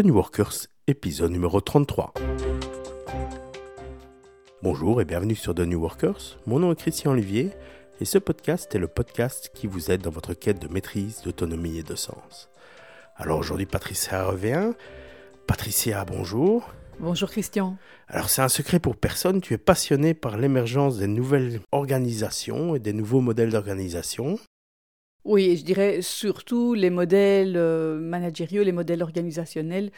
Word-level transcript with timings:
The 0.00 0.04
New 0.06 0.14
Workers, 0.14 0.66
épisode 0.86 1.30
numéro 1.30 1.60
33. 1.60 2.14
Bonjour 4.62 5.02
et 5.02 5.04
bienvenue 5.04 5.34
sur 5.34 5.54
The 5.54 5.60
New 5.60 5.78
Workers. 5.78 6.38
Mon 6.46 6.58
nom 6.58 6.72
est 6.72 6.76
Christian 6.76 7.10
Olivier 7.10 7.50
et 8.00 8.06
ce 8.06 8.16
podcast 8.16 8.74
est 8.74 8.78
le 8.78 8.88
podcast 8.88 9.50
qui 9.52 9.66
vous 9.66 9.90
aide 9.90 10.00
dans 10.00 10.10
votre 10.10 10.32
quête 10.32 10.58
de 10.58 10.72
maîtrise, 10.72 11.20
d'autonomie 11.22 11.76
et 11.76 11.82
de 11.82 11.94
sens. 11.96 12.48
Alors 13.16 13.38
aujourd'hui, 13.38 13.66
Patricia 13.66 14.24
revient. 14.24 14.72
Patricia, 15.46 16.02
bonjour. 16.06 16.72
Bonjour 16.98 17.28
Christian. 17.28 17.76
Alors 18.08 18.30
c'est 18.30 18.40
un 18.40 18.48
secret 18.48 18.78
pour 18.78 18.96
personne, 18.96 19.42
tu 19.42 19.52
es 19.52 19.58
passionné 19.58 20.14
par 20.14 20.38
l'émergence 20.38 20.96
des 20.96 21.08
nouvelles 21.08 21.60
organisations 21.72 22.74
et 22.74 22.78
des 22.78 22.94
nouveaux 22.94 23.20
modèles 23.20 23.50
d'organisation. 23.50 24.38
Oui, 25.24 25.56
je 25.56 25.64
dirais 25.64 26.02
surtout 26.02 26.74
les 26.74 26.90
modèles 26.90 27.56
euh, 27.56 27.98
managériaux, 27.98 28.62
les 28.62 28.72
modèles 28.72 29.02
organisationnels 29.02 29.90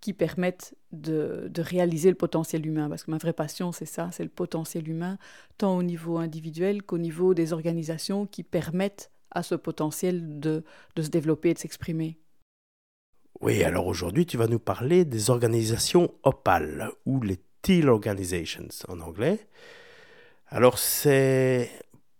qui 0.00 0.12
permettent 0.12 0.74
de, 0.92 1.50
réaliser 1.58 2.08
le 2.08 2.14
potentiel 2.14 2.66
humain. 2.66 2.88
Parce 2.88 3.04
que 3.04 3.10
ma 3.10 3.18
vraie 3.18 3.32
passion, 3.32 3.72
c'est 3.72 3.86
ça, 3.86 4.10
c'est 4.12 4.22
le 4.22 4.30
potentiel 4.30 4.88
humain, 4.88 5.18
tant 5.58 5.76
au 5.76 5.82
niveau 5.82 6.18
individuel 6.18 6.82
qu'au 6.82 6.98
niveau 6.98 7.34
des 7.34 7.52
organisations 7.52 8.26
qui 8.26 8.42
permettent 8.42 9.10
à 9.30 9.42
ce 9.42 9.54
potentiel 9.54 10.40
de, 10.40 10.64
de 10.96 11.02
se 11.02 11.10
développer 11.10 11.50
et 11.50 11.54
de 11.54 11.58
s'exprimer. 11.58 12.18
Oui, 13.40 13.62
alors 13.62 13.86
aujourd'hui, 13.86 14.26
tu 14.26 14.36
vas 14.36 14.46
nous 14.46 14.58
parler 14.58 15.04
des 15.04 15.30
organisations 15.30 16.12
opales, 16.22 16.90
ou 17.06 17.22
les 17.22 17.38
Teal 17.62 17.88
Organizations 17.88 18.68
en 18.88 19.00
anglais. 19.00 19.46
Alors 20.48 20.78
c'est 20.78 21.70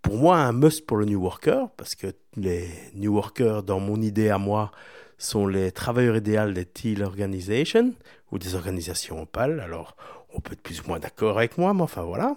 pour 0.02 0.16
moi 0.16 0.38
un 0.38 0.52
must 0.52 0.86
pour 0.86 0.96
le 0.96 1.06
New 1.06 1.20
Worker, 1.20 1.68
parce 1.76 1.94
que 1.94 2.08
les 2.36 2.68
New 2.94 3.14
Workers, 3.14 3.62
dans 3.62 3.80
mon 3.80 4.00
idée 4.00 4.30
à 4.30 4.38
moi, 4.38 4.70
sont 5.18 5.46
les 5.46 5.72
travailleurs 5.72 6.16
idéaux 6.16 6.50
des 6.50 6.64
Teal 6.64 7.02
Organizations, 7.02 7.92
ou 8.32 8.38
des 8.38 8.54
organisations 8.54 9.22
opales. 9.22 9.60
Alors 9.60 9.96
on 10.34 10.40
peut 10.40 10.52
être 10.52 10.62
plus 10.62 10.80
ou 10.80 10.88
moins 10.88 10.98
d'accord 10.98 11.38
avec 11.38 11.58
moi, 11.58 11.74
mais 11.74 11.82
enfin 11.82 12.02
voilà. 12.02 12.36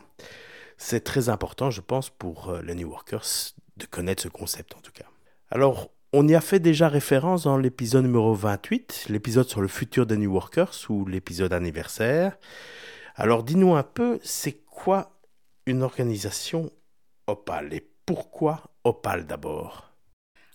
C'est 0.77 1.03
très 1.03 1.29
important, 1.29 1.71
je 1.71 1.81
pense, 1.81 2.09
pour 2.09 2.49
euh, 2.49 2.61
les 2.61 2.75
New 2.75 2.89
Workers 2.89 3.53
de 3.77 3.85
connaître 3.85 4.23
ce 4.23 4.27
concept 4.27 4.75
en 4.75 4.79
tout 4.79 4.91
cas. 4.91 5.05
Alors, 5.49 5.89
on 6.11 6.27
y 6.27 6.35
a 6.35 6.41
fait 6.41 6.59
déjà 6.59 6.89
référence 6.89 7.43
dans 7.43 7.57
l'épisode 7.57 8.03
numéro 8.03 8.33
28, 8.33 9.07
l'épisode 9.09 9.47
sur 9.47 9.61
le 9.61 9.67
futur 9.67 10.05
des 10.05 10.17
New 10.17 10.31
Workers 10.31 10.73
ou 10.89 11.05
l'épisode 11.05 11.53
anniversaire. 11.53 12.37
Alors 13.15 13.43
dis-nous 13.43 13.75
un 13.75 13.83
peu, 13.83 14.19
c'est 14.23 14.63
quoi 14.65 15.11
une 15.65 15.81
organisation 15.81 16.71
Opal 17.27 17.73
et 17.73 17.87
pourquoi 18.05 18.63
Opal 18.83 19.25
d'abord? 19.25 19.93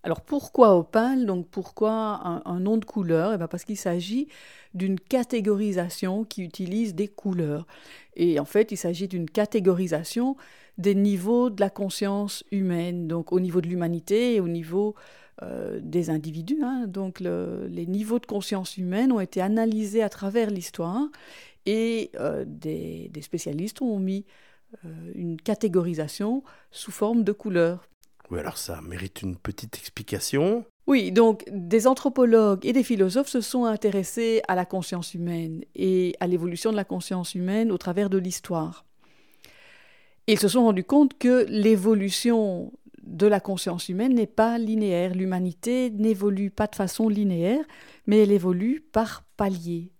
Alors 0.02 0.20
pourquoi 0.20 0.76
opale? 0.76 1.26
Donc 1.26 1.48
pourquoi 1.48 2.42
un, 2.44 2.60
nom 2.60 2.76
de 2.76 2.84
couleur? 2.84 3.32
Eh 3.34 3.36
bien 3.38 3.48
Parce 3.48 3.64
qu'il 3.64 3.76
s'agit 3.76 4.28
d'une 4.74 5.00
catégorisation 5.00 6.24
qui 6.24 6.42
utilise 6.42 6.94
des 6.94 7.08
couleurs. 7.08 7.66
Et 8.14 8.38
en 8.38 8.44
fait, 8.44 8.70
il 8.70 8.76
s'agit 8.76 9.08
d'une 9.08 9.28
catégorisation 9.28 10.36
des 10.76 10.94
niveaux 10.94 11.50
de 11.50 11.60
la 11.60 11.70
conscience 11.70 12.44
humaine, 12.52 13.08
donc 13.08 13.32
au 13.32 13.40
niveau 13.40 13.60
de 13.60 13.66
l'humanité 13.66 14.36
et 14.36 14.40
au 14.40 14.48
niveau 14.48 14.94
euh, 15.42 15.80
des 15.82 16.10
individus. 16.10 16.60
Hein. 16.62 16.86
Donc 16.86 17.20
les 17.20 17.86
niveaux 17.86 18.18
de 18.18 18.26
conscience 18.26 18.76
humaine 18.76 19.10
ont 19.10 19.20
été 19.20 19.40
analysés 19.40 20.02
à 20.02 20.08
travers 20.08 20.50
l'histoire 20.50 21.08
et 21.66 22.10
euh, 22.18 22.44
des, 22.46 23.10
spécialistes 23.20 23.82
ont 23.82 23.98
mis 23.98 24.24
une 25.14 25.40
catégorisation 25.40 26.42
sous 26.70 26.90
forme 26.90 27.24
de 27.24 27.32
couleurs. 27.32 27.88
Oui, 28.30 28.38
alors 28.38 28.58
ça 28.58 28.80
mérite 28.82 29.22
une 29.22 29.36
petite 29.36 29.76
explication. 29.76 30.64
Oui, 30.86 31.12
donc 31.12 31.44
des 31.50 31.86
anthropologues 31.86 32.64
et 32.64 32.72
des 32.72 32.82
philosophes 32.82 33.28
se 33.28 33.40
sont 33.40 33.64
intéressés 33.64 34.42
à 34.48 34.54
la 34.54 34.64
conscience 34.64 35.14
humaine 35.14 35.62
et 35.74 36.14
à 36.20 36.26
l'évolution 36.26 36.70
de 36.70 36.76
la 36.76 36.84
conscience 36.84 37.34
humaine 37.34 37.70
au 37.70 37.78
travers 37.78 38.10
de 38.10 38.18
l'histoire. 38.18 38.84
Ils 40.26 40.38
se 40.38 40.48
sont 40.48 40.64
rendus 40.64 40.84
compte 40.84 41.16
que 41.18 41.46
l'évolution 41.48 42.72
de 43.02 43.26
la 43.26 43.40
conscience 43.40 43.88
humaine 43.88 44.14
n'est 44.14 44.26
pas 44.26 44.58
linéaire. 44.58 45.14
L'humanité 45.14 45.90
n'évolue 45.90 46.50
pas 46.50 46.66
de 46.66 46.76
façon 46.76 47.08
linéaire, 47.08 47.64
mais 48.06 48.22
elle 48.22 48.32
évolue 48.32 48.80
par 48.80 49.24
paliers. 49.36 49.90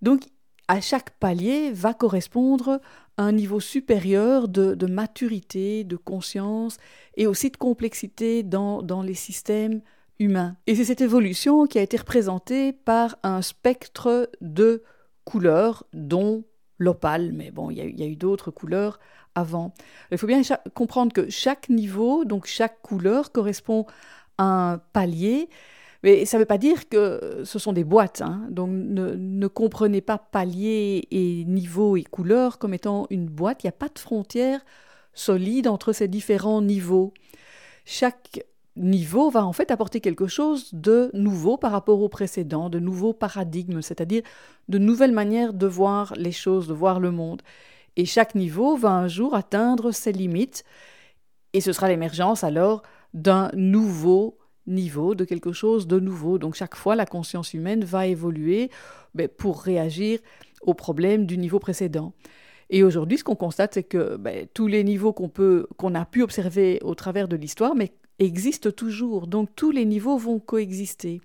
Donc, 0.00 0.22
à 0.68 0.80
chaque 0.80 1.10
palier 1.18 1.72
va 1.72 1.94
correspondre 1.94 2.80
un 3.20 3.32
niveau 3.32 3.60
supérieur 3.60 4.48
de, 4.48 4.86
maturité, 4.86 5.84
de 5.84 5.96
conscience 5.96 6.78
et 7.18 7.26
aussi 7.26 7.50
de 7.50 7.56
complexité 7.58 8.42
dans, 8.42 8.80
dans 8.80 9.02
les 9.02 9.14
systèmes 9.14 9.82
humains. 10.18 10.56
Et 10.66 10.74
c'est 10.74 10.86
cette 10.86 11.02
évolution 11.02 11.66
qui 11.66 11.78
a 11.78 11.82
été 11.82 11.98
représentée 11.98 12.72
par 12.72 13.18
un 13.22 13.42
spectre 13.42 14.30
de 14.40 14.82
couleurs, 15.24 15.84
dont 15.92 16.44
l'opale, 16.78 17.32
mais 17.34 17.50
bon, 17.50 17.70
il 17.70 17.76
y 17.76 18.02
a, 18.02 18.06
eu 18.06 18.16
d'autres 18.16 18.50
couleurs 18.50 18.98
avant. 19.34 19.74
Il 20.10 20.16
faut 20.16 20.26
bien 20.26 20.40
comprendre 20.74 21.12
que 21.12 21.28
chaque 21.28 21.68
niveau, 21.68 22.24
donc 22.24 22.46
chaque 22.46 22.80
couleur, 22.80 23.32
correspond 23.32 23.84
à 24.38 24.44
un 24.72 24.78
palier, 24.78 25.50
mais 26.02 26.24
ça 26.24 26.38
ne 26.38 26.42
veut 26.42 26.46
pas 26.46 26.58
dire 26.58 26.88
que 26.88 27.42
ce 27.44 27.58
sont 27.58 27.72
des 27.72 27.84
boîtes. 27.84 28.22
Hein. 28.22 28.46
Donc 28.50 28.70
ne, 28.70 29.46
comprenez 29.48 30.00
pas 30.00 30.18
palier 30.18 31.06
et 31.10 31.44
niveau 31.44 31.96
et 31.96 32.04
couleur 32.04 32.58
comme 32.58 32.74
étant 32.74 33.06
une 33.10 33.26
boîte. 33.26 33.62
Il 33.62 33.66
n'y 33.66 33.70
a 33.70 33.72
pas 33.72 33.88
de 33.88 33.98
frontière 33.98 34.64
solide 35.12 35.68
entre 35.68 35.92
ces 35.92 36.08
différents 36.08 36.62
niveaux. 36.62 37.12
Chaque 37.84 38.44
niveau 38.76 39.28
va 39.30 39.44
en 39.44 39.52
fait 39.52 39.70
apporter 39.70 40.00
quelque 40.00 40.26
chose 40.26 40.70
de 40.72 41.10
nouveau 41.12 41.56
par 41.58 41.72
rapport 41.72 42.00
au 42.00 42.08
précédent, 42.08 42.70
de 42.70 42.78
nouveaux 42.78 43.12
paradigmes, 43.12 43.82
c'est-à-dire 43.82 44.22
de 44.68 44.78
nouvelles 44.78 45.12
manières 45.12 45.52
de 45.52 45.66
voir 45.66 46.14
les 46.16 46.32
choses, 46.32 46.68
de 46.68 46.74
voir 46.74 47.00
le 47.00 47.10
monde. 47.10 47.42
Et 47.96 48.06
chaque 48.06 48.34
niveau 48.34 48.76
va 48.76 48.92
un 48.92 49.08
jour 49.08 49.34
atteindre 49.34 49.90
ses 49.90 50.12
limites, 50.12 50.64
et 51.52 51.60
ce 51.60 51.72
sera 51.72 51.88
l'émergence 51.88 52.44
alors 52.44 52.82
d'un 53.12 53.50
nouveau 53.54 54.38
niveau, 54.70 55.14
de 55.14 55.24
quelque 55.24 55.52
chose 55.52 55.86
de 55.86 56.00
nouveau. 56.00 56.38
Donc 56.38 56.54
chaque 56.54 56.74
fois, 56.74 56.96
la 56.96 57.06
conscience 57.06 57.54
humaine 57.54 57.84
va 57.84 58.06
évoluer 58.06 58.70
ben, 59.14 59.28
pour 59.28 59.62
réagir 59.62 60.18
aux 60.62 60.74
problèmes 60.74 61.26
du 61.26 61.38
niveau 61.38 61.58
précédent. 61.58 62.12
Et 62.70 62.84
aujourd'hui, 62.84 63.18
ce 63.18 63.24
qu'on 63.24 63.36
constate, 63.36 63.74
c'est 63.74 63.82
que 63.82 64.16
ben, 64.16 64.46
tous 64.54 64.68
les 64.68 64.84
niveaux 64.84 65.12
qu'on 65.12 65.28
peut, 65.28 65.66
qu'on 65.76 65.94
a 65.94 66.04
pu 66.04 66.22
observer 66.22 66.78
au 66.82 66.94
travers 66.94 67.26
de 67.26 67.36
l'histoire, 67.36 67.74
mais 67.74 67.92
existent 68.20 68.70
toujours. 68.70 69.26
Donc 69.26 69.48
tous 69.56 69.70
les 69.70 69.84
niveaux 69.84 70.16
vont 70.16 70.38
coexister. 70.38 71.20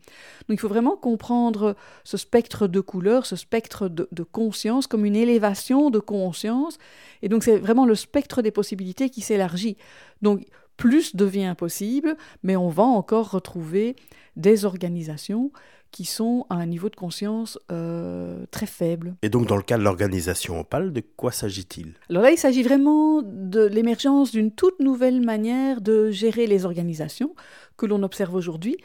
Donc 0.47 0.57
il 0.57 0.59
faut 0.59 0.69
vraiment 0.69 0.95
comprendre 0.95 1.75
ce 2.03 2.17
spectre 2.17 2.67
de 2.67 2.79
couleurs, 2.79 3.25
ce 3.25 3.35
spectre 3.35 3.89
de, 3.89 4.07
de 4.11 4.23
conscience 4.23 4.87
comme 4.87 5.05
une 5.05 5.15
élévation 5.15 5.91
de 5.91 5.99
conscience. 5.99 6.77
Et 7.21 7.29
donc 7.29 7.43
c'est 7.43 7.57
vraiment 7.57 7.85
le 7.85 7.95
spectre 7.95 8.41
des 8.41 8.51
possibilités 8.51 9.09
qui 9.09 9.21
s'élargit. 9.21 9.77
Donc 10.21 10.45
plus 10.77 11.15
devient 11.15 11.55
possible, 11.57 12.17
mais 12.43 12.55
on 12.55 12.69
va 12.69 12.83
encore 12.83 13.31
retrouver 13.31 13.95
des 14.35 14.65
organisations 14.65 15.51
qui 15.91 16.03
sont 16.03 16.45
à 16.49 16.55
un 16.55 16.65
niveau 16.65 16.89
de 16.89 16.95
conscience 16.95 17.57
euh, 17.71 18.45
très 18.51 18.65
faible. 18.65 19.15
Et 19.21 19.29
donc 19.29 19.47
dans 19.47 19.55
le 19.55 19.61
cas 19.61 19.77
de 19.77 19.83
l'organisation 19.83 20.59
Opal, 20.59 20.91
de 20.91 21.01
quoi 21.15 21.31
s'agit-il? 21.31 21.93
Alors 22.09 22.23
là, 22.23 22.31
il 22.31 22.37
s'agit 22.37 22.63
vraiment 22.63 23.21
de 23.23 23.65
l'émergence 23.65 24.31
d'une 24.31 24.51
toute 24.51 24.79
nouvelle 24.81 25.21
manière 25.21 25.79
de 25.79 26.11
gérer 26.11 26.47
les 26.47 26.65
organisations 26.65 27.33
que 27.77 27.85
l'on 27.85 28.03
observe 28.03 28.35
aujourd'hui. 28.35 28.75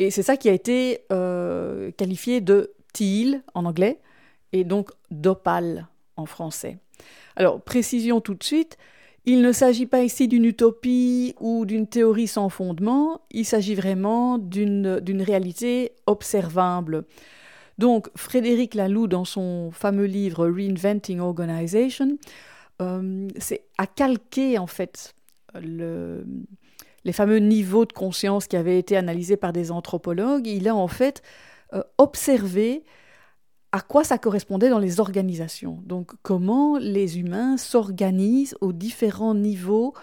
Et 0.00 0.10
c'est 0.10 0.24
ça 0.24 0.36
qui 0.36 0.48
a 0.48 0.52
été 0.52 1.02
euh, 1.12 1.92
qualifié 1.92 2.40
de 2.40 2.72
teal 2.92 3.42
en 3.54 3.64
anglais 3.64 4.00
et 4.52 4.64
donc 4.64 4.90
d'opal 5.12 5.86
en 6.16 6.26
français. 6.26 6.78
Alors 7.36 7.60
précision 7.60 8.20
tout 8.20 8.34
de 8.34 8.42
suite, 8.42 8.78
il 9.28 9.42
ne 9.42 9.52
s'agit 9.52 9.84
pas 9.84 10.00
ici 10.00 10.26
d'une 10.26 10.46
utopie 10.46 11.34
ou 11.38 11.66
d'une 11.66 11.86
théorie 11.86 12.26
sans 12.26 12.48
fondement, 12.48 13.20
il 13.30 13.44
s'agit 13.44 13.74
vraiment 13.74 14.38
d'une 14.38 15.22
réalité 15.22 15.92
observable. 16.06 17.04
Donc 17.76 18.08
Frédéric 18.16 18.74
Laloux, 18.74 19.06
dans 19.06 19.26
son 19.26 19.70
fameux 19.70 20.06
livre 20.06 20.48
Reinventing 20.48 21.20
Organization, 21.20 22.16
euh, 22.80 23.28
c'est 23.36 23.64
à 23.76 23.86
calquer 23.86 24.56
en 24.56 24.66
fait 24.66 25.14
les 25.54 27.12
fameux 27.12 27.38
niveaux 27.38 27.84
de 27.84 27.92
conscience 27.92 28.46
qui 28.46 28.56
avaient 28.56 28.78
été 28.78 28.96
analysés 28.96 29.36
par 29.36 29.52
des 29.52 29.70
anthropologues. 29.70 30.46
Il 30.46 30.68
a 30.68 30.74
en 30.74 30.88
fait 30.88 31.20
euh, 31.74 31.82
observé 31.98 32.82
à 33.72 33.80
quoi 33.80 34.04
ça 34.04 34.18
correspondait 34.18 34.70
dans 34.70 34.78
les 34.78 35.00
organisations. 35.00 35.78
Donc 35.84 36.12
comment 36.22 36.78
les 36.78 37.18
humains 37.18 37.56
s'organisent 37.56 38.56
aux 38.60 38.72
différents 38.72 39.34
niveaux 39.34 39.94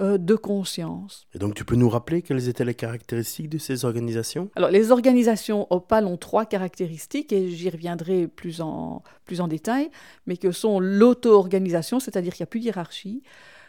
euh, 0.00 0.18
de 0.18 0.34
conscience. 0.34 1.28
Et 1.34 1.38
donc 1.38 1.54
tu 1.54 1.64
peux 1.64 1.76
nous 1.76 1.88
rappeler 1.88 2.20
quelles 2.20 2.48
étaient 2.48 2.64
les 2.64 2.74
caractéristiques 2.74 3.48
de 3.48 3.58
ces 3.58 3.84
organisations? 3.84 4.50
Alors 4.56 4.70
les 4.70 4.90
organisations 4.90 5.68
opales 5.70 6.06
ont 6.06 6.16
trois 6.16 6.46
caractéristiques 6.46 7.32
et 7.32 7.48
j'y 7.50 7.70
reviendrai 7.70 8.26
plus 8.26 8.60
en, 8.60 9.02
plus 9.24 9.40
en 9.40 9.46
détail, 9.46 9.90
mais 10.26 10.36
que 10.36 10.50
sont 10.50 10.80
l'auto-organisation, 10.80 12.00
c'est-à-dire 12.00 12.34
qu'il 12.34 12.42
n'y 12.42 12.48
a 12.48 12.50
plus 12.50 12.60
de 12.60 12.64
hiérarchie, 12.64 13.22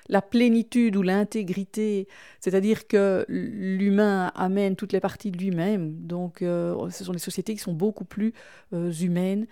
la 0.07 0.21
plénitude 0.21 0.95
ou 0.95 1.01
l'intégrité, 1.01 2.07
c'est-à-dire 2.39 2.87
que 2.87 3.25
l'humain 3.27 4.31
amène 4.35 4.75
toutes 4.75 4.93
les 4.93 4.99
parties 4.99 5.31
de 5.31 5.37
lui-même. 5.37 5.95
Donc, 6.05 6.41
euh, 6.41 6.89
ce 6.91 7.03
sont 7.03 7.13
des 7.13 7.19
sociétés 7.19 7.53
qui 7.53 7.59
sont 7.59 7.73
beaucoup 7.73 8.05
plus 8.05 8.33
euh, 8.73 8.91
humaines. 8.91 9.47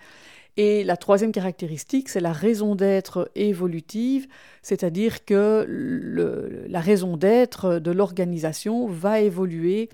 Et 0.56 0.84
la 0.84 0.96
troisième 0.96 1.32
caractéristique, 1.32 2.08
c'est 2.08 2.20
la 2.20 2.32
raison 2.32 2.76
d'être 2.76 3.28
évolutive, 3.34 4.28
c'est-à-dire 4.62 5.24
que 5.24 5.66
la 6.68 6.80
raison 6.80 7.16
d'être 7.16 7.80
de 7.80 7.90
l'organisation 7.90 8.86
va 8.86 9.20
évoluer 9.20 9.88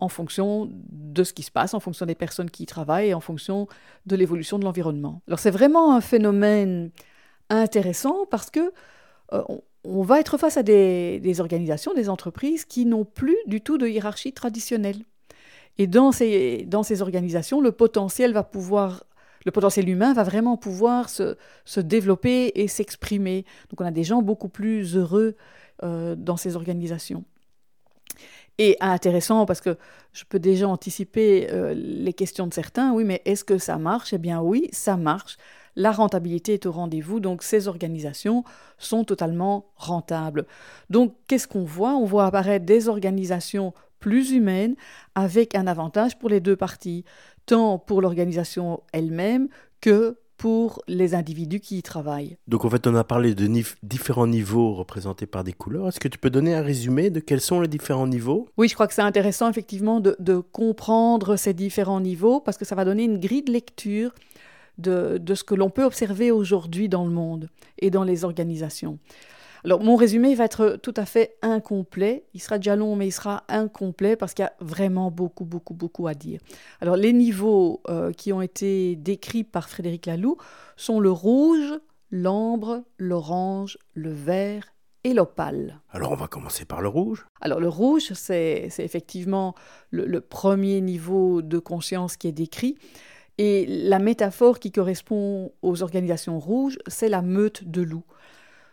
en 0.00 0.08
fonction 0.08 0.68
de 0.90 1.24
ce 1.24 1.32
qui 1.32 1.42
se 1.42 1.50
passe, 1.50 1.72
en 1.74 1.80
fonction 1.80 2.04
des 2.04 2.14
personnes 2.14 2.50
qui 2.50 2.64
y 2.64 2.66
travaillent 2.66 3.10
et 3.10 3.14
en 3.14 3.20
fonction 3.20 3.68
de 4.04 4.16
l'évolution 4.16 4.58
de 4.58 4.64
l'environnement. 4.64 5.22
Alors 5.28 5.38
c'est 5.38 5.50
vraiment 5.50 5.94
un 5.94 6.00
phénomène 6.00 6.90
intéressant 7.48 8.26
parce 8.30 8.50
que 8.50 8.72
euh, 9.32 9.42
va 9.84 10.20
être 10.20 10.38
face 10.38 10.56
à 10.56 10.62
des, 10.62 11.40
organisations, 11.40 11.94
des 11.94 12.08
entreprises 12.08 12.64
qui 12.64 12.86
n'ont 12.86 13.04
plus 13.04 13.36
du 13.46 13.60
tout 13.60 13.78
de 13.78 13.86
hiérarchie 13.86 14.32
traditionnelle. 14.32 14.98
Et 15.78 15.86
dans 15.86 16.12
ces, 16.12 16.64
dans 16.68 16.82
ces 16.82 17.02
organisations, 17.02 17.60
le 17.60 17.72
potentiel 17.72 18.32
va 18.32 18.42
pouvoir 18.42 19.04
le 19.44 19.50
potentiel 19.50 19.88
humain 19.88 20.12
va 20.12 20.22
vraiment 20.22 20.56
pouvoir 20.56 21.08
se, 21.08 21.36
se 21.64 21.80
développer 21.80 22.52
et 22.54 22.68
s'exprimer. 22.68 23.44
Donc 23.70 23.80
on 23.80 23.84
a 23.84 23.90
des 23.90 24.04
gens 24.04 24.22
beaucoup 24.22 24.48
plus 24.48 24.96
heureux 24.96 25.34
euh, 25.82 26.14
dans 26.14 26.36
ces 26.36 26.54
organisations. 26.54 27.24
Et 28.58 28.76
intéressant 28.80 29.46
parce 29.46 29.60
que 29.60 29.76
je 30.12 30.22
peux 30.28 30.38
déjà 30.38 30.68
anticiper 30.68 31.48
euh, 31.50 31.74
les 31.74 32.12
questions 32.12 32.46
de 32.46 32.54
certains. 32.54 32.92
Oui, 32.92 33.02
mais 33.02 33.22
est-ce 33.24 33.42
que 33.42 33.58
ça 33.58 33.78
marche? 33.78 34.12
Eh 34.12 34.18
bien 34.18 34.40
oui, 34.40 34.68
ça 34.72 34.96
marche 34.96 35.36
la 35.76 35.92
rentabilité 35.92 36.54
est 36.54 36.66
au 36.66 36.72
rendez-vous, 36.72 37.20
donc 37.20 37.42
ces 37.42 37.68
organisations 37.68 38.44
sont 38.78 39.04
totalement 39.04 39.66
rentables. 39.76 40.46
Donc 40.90 41.14
qu'est-ce 41.28 41.48
qu'on 41.48 41.64
voit? 41.64 41.94
On 41.94 42.04
voit 42.04 42.26
apparaître 42.26 42.66
des 42.66 42.88
organisations 42.88 43.72
plus 43.98 44.32
humaines 44.32 44.74
avec 45.14 45.54
un 45.54 45.66
avantage 45.66 46.18
pour 46.18 46.28
les 46.28 46.40
deux 46.40 46.56
parties, 46.56 47.04
tant 47.46 47.78
pour 47.78 48.02
l'organisation 48.02 48.82
elle-même 48.92 49.48
que 49.80 50.18
pour 50.42 50.82
les 50.88 51.14
individus 51.14 51.60
qui 51.60 51.78
y 51.78 51.82
travaillent. 51.84 52.36
Donc 52.48 52.64
en 52.64 52.70
fait, 52.70 52.88
on 52.88 52.96
a 52.96 53.04
parlé 53.04 53.32
de 53.32 53.48
différents 53.84 54.26
niveaux 54.26 54.74
représentés 54.74 55.26
par 55.26 55.44
des 55.44 55.52
couleurs. 55.52 55.86
Est-ce 55.86 56.00
que 56.00 56.08
tu 56.08 56.18
peux 56.18 56.30
donner 56.30 56.52
un 56.52 56.62
résumé 56.62 57.10
de 57.10 57.20
quels 57.20 57.40
sont 57.40 57.60
les 57.60 57.68
différents 57.68 58.08
niveaux? 58.08 58.48
Oui, 58.56 58.66
je 58.66 58.74
crois 58.74 58.88
que 58.88 58.94
c'est 58.94 59.02
intéressant 59.02 59.48
effectivement 59.48 60.00
de, 60.00 60.16
de, 60.18 60.38
comprendre 60.38 61.36
ces 61.36 61.54
différents 61.54 62.00
niveaux 62.00 62.40
parce 62.40 62.58
que 62.58 62.64
ça 62.64 62.74
va 62.74 62.84
donner 62.84 63.04
une 63.04 63.20
grille 63.20 63.44
de 63.44 63.52
lecture 63.52 64.12
de, 64.82 65.34
ce 65.34 65.44
que 65.44 65.54
l'on 65.54 65.70
peut 65.70 65.84
observer 65.84 66.30
aujourd'hui 66.30 66.88
dans 66.88 67.04
le 67.04 67.10
monde 67.10 67.48
et 67.78 67.90
dans 67.90 68.04
les 68.04 68.24
organisations. 68.24 68.98
Alors 69.64 69.80
mon 69.82 69.94
résumé 69.94 70.34
va 70.34 70.44
être 70.44 70.76
tout 70.82 70.94
à 70.96 71.06
fait 71.06 71.36
incomplet. 71.40 72.24
Il 72.34 72.40
sera 72.40 72.58
déjà 72.58 72.74
long, 72.74 72.96
mais 72.96 73.06
il 73.06 73.12
sera 73.12 73.44
incomplet 73.48 74.16
parce 74.16 74.34
qu'il 74.34 74.42
y 74.42 74.46
a 74.46 74.52
vraiment 74.60 75.12
beaucoup, 75.12 75.44
beaucoup, 75.44 75.74
beaucoup 75.74 76.08
à 76.08 76.14
dire. 76.14 76.40
Alors 76.80 76.96
les 76.96 77.12
niveaux 77.12 77.80
euh, 77.88 78.12
qui 78.12 78.32
ont 78.32 78.42
été 78.42 78.96
décrits 78.96 79.44
par 79.44 79.68
Frédéric 79.68 80.06
Laloux 80.06 80.36
sont 80.76 80.98
le 80.98 81.12
rouge, 81.12 81.78
l'ambre, 82.10 82.82
l'orange, 82.98 83.78
le 83.94 84.12
vert 84.12 84.72
et 85.04 85.14
l'opale. 85.14 85.80
Alors 85.90 86.12
on 86.12 86.16
va 86.16 86.28
commencer 86.28 86.64
par 86.64 86.80
le 86.80 86.88
rouge. 86.88 87.26
Alors 87.40 87.60
le 87.60 87.68
rouge, 87.68 88.12
c'est 88.14 88.68
effectivement 88.78 89.54
le, 89.90 90.20
premier 90.20 90.80
niveau 90.80 91.42
de 91.42 91.58
conscience 91.58 92.16
qui 92.16 92.28
est 92.28 92.32
décrit. 92.32 92.76
Et 93.38 93.66
la 93.66 93.98
métaphore 93.98 94.58
qui 94.58 94.70
correspond 94.70 95.52
aux 95.62 95.82
organisations 95.82 96.38
rouges, 96.38 96.78
c'est 96.86 97.08
la 97.08 97.22
meute 97.22 97.64
de 97.64 97.82
loups. 97.82 98.04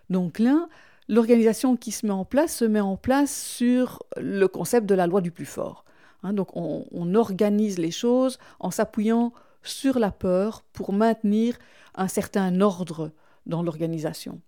Donc 0.10 0.40
là, 0.40 0.68
l'organisation 1.08 1.76
qui 1.76 1.92
se 1.92 2.06
met 2.06 2.12
en 2.12 2.26
place 2.26 2.56
se 2.56 2.66
met 2.66 2.80
en 2.80 2.98
place 2.98 3.36
sur 3.36 4.04
le 4.18 4.48
concept 4.48 4.86
de 4.86 4.96
la 4.96 5.08
loi 5.08 5.22
du 5.22 5.32
plus 5.32 5.46
fort. 5.46 5.86
Hein, 6.24 6.34
donc 6.34 6.56
on, 6.56 7.16
organise 7.16 7.80
les 7.80 7.92
choses 7.92 8.38
en 8.60 8.72
s'appuyant 8.72 9.34
sur 9.64 10.00
la 10.00 10.12
peur 10.12 10.64
pour 10.74 10.94
maintenir 10.94 11.58
un 11.96 12.08
certain 12.08 12.62
ordre 12.62 13.12
dans 13.46 13.64
l'organisation. 13.64 14.42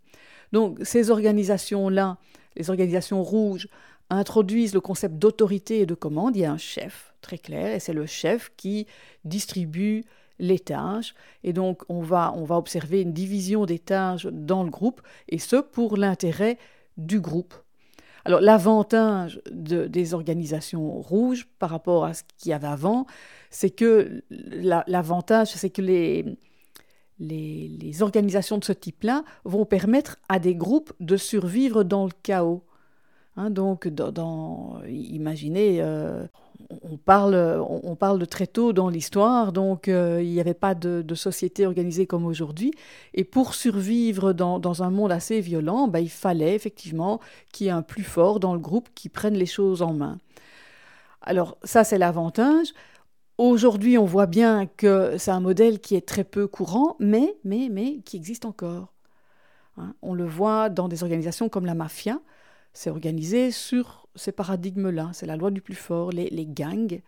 Donc 0.51 0.79
ces 0.83 1.09
organisations-là, 1.09 2.17
les 2.55 2.69
organisations 2.69 3.23
rouges, 3.23 3.67
introduisent 4.11 4.73
le 4.73 4.81
concept 4.81 5.15
d'autorité 5.15 5.79
et 5.79 5.85
de 5.85 5.95
commande. 5.95 6.35
Il 6.35 6.41
y 6.41 6.45
a 6.45 6.51
un 6.51 6.57
chef, 6.57 7.13
très 7.21 7.37
clair, 7.37 7.73
et 7.73 7.79
c'est 7.79 7.93
le 7.93 8.05
chef 8.05 8.51
qui 8.57 8.85
distribue 9.25 10.03
les 10.37 10.59
tâches. 10.59 11.15
Et 11.43 11.53
donc, 11.53 11.83
on 11.89 12.01
va, 12.01 12.33
on 12.35 12.43
va 12.43 12.57
observer 12.57 13.01
une 13.01 13.13
division 13.13 13.65
des 13.65 13.79
tâches 13.79 14.27
dans 14.27 14.63
le 14.63 14.69
groupe, 14.69 15.01
et 15.29 15.39
ce, 15.39 15.55
pour 15.55 15.97
l'intérêt 15.97 16.57
du 16.97 17.19
groupe. 17.19 17.53
Alors, 18.25 18.41
l'avantage 18.41 19.41
des 19.49 20.13
organisations 20.13 21.01
rouges 21.01 21.47
par 21.57 21.71
rapport 21.71 22.05
à 22.05 22.13
ce 22.13 22.21
qu'il 22.37 22.51
y 22.51 22.53
avait 22.53 22.67
avant, 22.67 23.07
c'est 23.49 23.71
que 23.71 24.23
l'avantage, 24.29 25.47
c'est 25.47 25.71
que 25.71 25.81
les, 25.81 26.25
les, 27.19 27.67
les 27.67 28.01
organisations 28.03 28.57
de 28.59 28.63
ce 28.63 28.73
type-là 28.73 29.23
vont 29.43 29.65
permettre 29.65 30.17
à 30.29 30.37
des 30.37 30.53
groupes 30.53 30.93
de 30.99 31.17
survivre 31.17 31.83
dans 31.83 32.05
le 32.05 32.11
chaos. 32.21 32.63
Hein, 33.37 33.49
donc, 33.49 33.87
dans, 33.87 34.81
imaginez, 34.87 35.81
euh, 35.81 36.25
on, 36.83 36.97
parle, 36.97 37.35
on, 37.35 37.95
parle 37.95 38.19
de 38.19 38.25
très 38.25 38.47
tôt 38.47 38.73
dans 38.73 38.89
l'histoire, 38.89 39.53
donc 39.53 39.87
euh, 39.87 40.21
il 40.21 40.31
n'y 40.31 40.41
avait 40.41 40.53
pas 40.53 40.75
de, 40.75 41.15
société 41.15 41.65
organisée 41.65 42.07
comme 42.07 42.25
aujourd'hui. 42.25 42.73
Et 43.13 43.23
pour 43.23 43.53
survivre 43.53 44.33
dans, 44.33 44.83
un 44.83 44.89
monde 44.89 45.11
assez 45.11 45.39
violent, 45.39 45.87
bah, 45.87 46.01
il 46.01 46.09
fallait 46.09 46.55
effectivement 46.55 47.19
qu'il 47.53 47.67
y 47.67 47.69
ait 47.69 47.73
un 47.73 47.81
plus 47.81 48.03
fort 48.03 48.39
dans 48.39 48.53
le 48.53 48.59
groupe 48.59 48.89
qui 48.95 49.07
prenne 49.07 49.35
les 49.35 49.45
choses 49.45 49.81
en 49.81 49.93
main. 49.93 50.17
Alors, 51.21 51.57
ça, 51.63 51.83
c'est 51.83 51.97
l'avantage. 51.97 52.73
Aujourd'hui, 53.37 53.97
on 53.97 54.05
voit 54.05 54.25
bien 54.25 54.65
que 54.65 55.15
c'est 55.17 55.31
un 55.31 55.39
modèle 55.39 55.79
qui 55.79 55.95
est 55.95 56.05
très 56.07 56.23
peu 56.23 56.47
courant, 56.47 56.95
mais, 56.99 57.37
mais, 57.45 57.69
mais 57.71 57.99
qui 58.05 58.17
existe 58.17 58.45
encore. 58.45 58.93
Hein, 59.77 59.93
on 60.01 60.13
le 60.13 60.25
voit 60.25 60.69
dans 60.69 60.89
des 60.89 61.03
organisations 61.03 61.47
comme 61.47 61.65
la 61.65 61.75
mafia 61.75 62.19
c'est 62.73 62.89
organisé 62.89 63.51
sur 63.51 64.07
ces 64.15 64.31
paradigmes-là. 64.31 65.11
C'est 65.13 65.25
la 65.25 65.35
loi 65.35 65.51
du 65.51 65.61
plus 65.61 65.75
fort, 65.75 66.11
les, 66.11 66.45
gangs, 66.45 67.01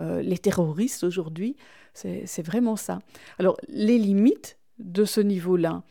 euh, 0.00 0.22
les 0.22 0.38
terroristes 0.38 1.04
aujourd'hui. 1.04 1.56
C'est 1.92 2.42
vraiment 2.42 2.76
ça. 2.76 2.98
Alors, 3.38 3.56
les 3.68 3.98
limites 3.98 4.58
de 4.78 5.04
ce 5.04 5.20
niveau-là, 5.20 5.82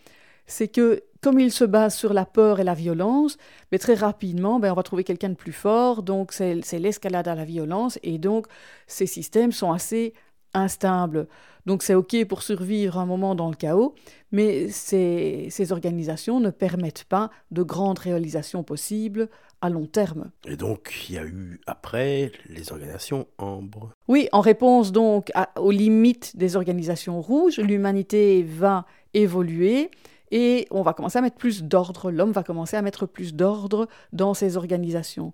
c'est 0.45 0.67
que 0.67 1.01
comme 1.21 1.39
il 1.39 1.53
se 1.53 1.63
base 1.63 1.95
sur 1.95 2.13
la 2.13 2.25
peur 2.25 2.59
et 2.59 2.65
la 2.65 2.73
violence, 2.73 3.37
mais 3.71 3.79
très 3.79 3.93
rapidement, 3.93 4.59
ben, 4.59 4.73
on 4.73 4.75
va 4.75 4.83
trouver 4.83 5.05
quelqu'un 5.05 5.29
de 5.29 5.35
plus 5.35 5.53
fort, 5.53 6.03
donc 6.03 6.33
c'est 6.33 6.61
l'escalade 6.73 7.29
à 7.29 7.35
la 7.35 7.45
violence, 7.45 7.97
et 8.03 8.17
donc 8.17 8.47
ces 8.85 9.05
systèmes 9.05 9.53
sont 9.53 9.71
assez 9.71 10.13
instables. 10.53 11.27
Donc 11.65 11.83
c'est 11.83 11.95
OK 11.95 12.25
pour 12.25 12.41
survivre 12.41 12.97
un 12.97 13.05
moment 13.05 13.35
dans 13.35 13.49
le 13.49 13.55
chaos, 13.55 13.95
mais 14.31 14.67
ces, 14.69 15.71
organisations 15.71 16.39
ne 16.39 16.49
permettent 16.49 17.05
pas 17.05 17.29
de 17.51 17.63
grandes 17.63 17.99
réalisations 17.99 18.63
possibles 18.63 19.29
à 19.61 19.69
long 19.69 19.85
terme. 19.85 20.31
Et 20.45 20.57
donc 20.57 20.93
il 21.07 21.15
y 21.15 21.17
a 21.17 21.23
eu 21.23 21.61
après 21.67 22.31
les 22.49 22.71
organisations 22.71 23.27
Ambre. 23.37 23.91
Oui, 24.07 24.27
en 24.33 24.41
réponse 24.41 24.91
donc 24.91 25.31
aux 25.57 25.71
limites 25.71 26.35
des 26.35 26.55
organisations 26.57 27.21
rouges, 27.21 27.59
l'humanité 27.59 28.43
va 28.43 28.85
évoluer 29.13 29.89
et 30.31 30.67
on 30.71 30.81
va 30.81 30.93
commencer 30.93 31.19
à 31.19 31.21
mettre 31.21 31.37
plus 31.37 31.63
d'ordre, 31.63 32.11
l'homme 32.11 32.31
va 32.31 32.43
commencer 32.43 32.75
à 32.75 32.81
mettre 32.81 33.05
plus 33.05 33.35
d'ordre 33.35 33.87
dans 34.11 34.33
ces 34.33 34.57
organisations. 34.57 35.31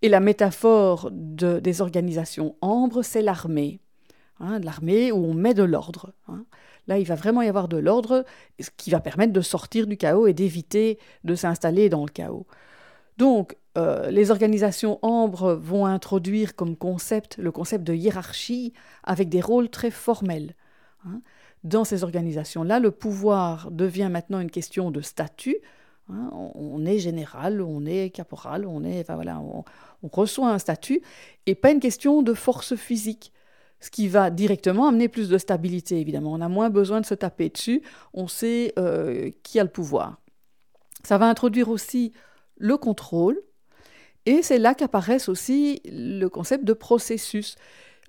Et 0.00 0.08
la 0.08 0.20
métaphore 0.20 1.10
des 1.12 1.80
organisations 1.82 2.56
Ambre, 2.62 3.02
c'est 3.02 3.22
l'armée. 3.22 3.80
Hein, 4.40 4.60
de 4.60 4.66
l'armée, 4.66 5.10
où 5.10 5.16
on 5.16 5.34
met 5.34 5.52
de 5.52 5.64
l'ordre. 5.64 6.12
Hein. 6.28 6.44
Là, 6.86 6.98
il 6.98 7.04
va 7.04 7.16
vraiment 7.16 7.42
y 7.42 7.48
avoir 7.48 7.66
de 7.66 7.76
l'ordre, 7.76 8.24
ce 8.60 8.70
qui 8.76 8.90
va 8.90 9.00
permettre 9.00 9.32
de 9.32 9.40
sortir 9.40 9.86
du 9.88 9.96
chaos 9.96 10.28
et 10.28 10.32
d'éviter 10.32 10.98
de 11.24 11.34
s'installer 11.34 11.88
dans 11.88 12.04
le 12.04 12.10
chaos. 12.10 12.46
Donc, 13.16 13.56
euh, 13.76 14.10
les 14.10 14.30
organisations 14.30 15.00
Ambre 15.02 15.54
vont 15.54 15.86
introduire 15.86 16.54
comme 16.54 16.76
concept 16.76 17.36
le 17.38 17.50
concept 17.50 17.82
de 17.84 17.94
hiérarchie 17.94 18.72
avec 19.02 19.28
des 19.28 19.40
rôles 19.40 19.70
très 19.70 19.90
formels. 19.90 20.54
Hein. 21.04 21.20
Dans 21.64 21.82
ces 21.82 22.04
organisations-là, 22.04 22.78
le 22.78 22.92
pouvoir 22.92 23.72
devient 23.72 24.08
maintenant 24.10 24.38
une 24.38 24.52
question 24.52 24.92
de 24.92 25.00
statut. 25.00 25.56
On 26.08 26.86
est 26.86 27.00
général, 27.00 27.60
on 27.60 27.84
est 27.84 28.08
caporal, 28.08 28.66
on 28.66 28.82
est, 28.82 29.04
voilà, 29.12 29.40
on 29.40 29.64
reçoit 30.10 30.48
un 30.48 30.58
statut 30.58 31.02
et 31.44 31.54
pas 31.54 31.70
une 31.70 31.80
question 31.80 32.22
de 32.22 32.32
force 32.32 32.76
physique 32.76 33.30
ce 33.80 33.90
qui 33.90 34.08
va 34.08 34.30
directement 34.30 34.88
amener 34.88 35.08
plus 35.08 35.28
de 35.28 35.38
stabilité, 35.38 36.00
évidemment. 36.00 36.32
On 36.32 36.40
a 36.40 36.48
moins 36.48 36.70
besoin 36.70 37.00
de 37.00 37.06
se 37.06 37.14
taper 37.14 37.48
dessus, 37.48 37.82
on 38.12 38.28
sait 38.28 38.72
euh, 38.78 39.30
qui 39.42 39.60
a 39.60 39.62
le 39.62 39.70
pouvoir. 39.70 40.20
Ça 41.04 41.18
va 41.18 41.28
introduire 41.28 41.68
aussi 41.68 42.12
le 42.56 42.76
contrôle, 42.76 43.40
et 44.26 44.42
c'est 44.42 44.58
là 44.58 44.74
qu'apparaît 44.74 45.28
aussi 45.28 45.80
le 45.86 46.26
concept 46.28 46.64
de 46.64 46.72
processus. 46.72 47.56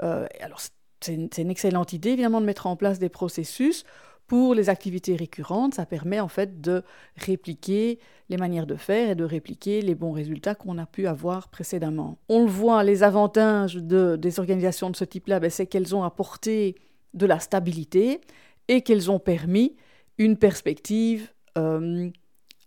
Euh, 0.03 0.27
alors, 0.41 0.61
c'est 1.01 1.13
une, 1.13 1.49
excellente 1.49 1.93
idée, 1.93 2.09
évidemment, 2.09 2.41
de 2.41 2.45
mettre 2.45 2.67
en 2.67 2.75
place 2.75 2.99
des 2.99 3.09
processus 3.09 3.85
Pour 4.29 4.53
les 4.53 4.69
activités 4.69 5.15
récurrentes, 5.15 5.74
ça 5.74 5.88
permet 5.88 6.19
en 6.19 6.27
fait 6.27 6.62
de 6.62 6.83
répliquer 7.17 7.98
les 8.29 8.38
manières 8.38 8.67
de 8.67 8.75
faire 8.75 9.09
et 9.09 9.15
de 9.15 9.24
répliquer 9.24 9.81
les 9.81 9.95
bons 9.95 10.12
résultats 10.12 10.53
qu'on 10.53 10.77
a 10.77 10.86
pu 10.86 11.07
avoir 11.07 11.48
précédemment. 11.48 12.19
On 12.29 12.43
le 12.43 12.50
voit, 12.50 12.83
les 12.83 13.01
avantages 13.01 13.74
de, 13.74 14.17
des 14.17 14.39
organisations 14.39 14.91
de 14.91 14.95
ce 14.95 15.03
type-là, 15.03 15.39
ben, 15.39 15.50
c'est 15.50 15.65
qu'elles 15.65 15.95
ont 15.95 16.03
apporté 16.03 16.75
de 17.15 17.25
la 17.25 17.39
stabilité 17.39 18.21
et 18.67 18.83
qu'elles 18.83 19.09
ont 19.09 19.17
permis 19.17 19.75
une 20.19 20.38
perspective 20.38 21.33
euh, 21.57 22.12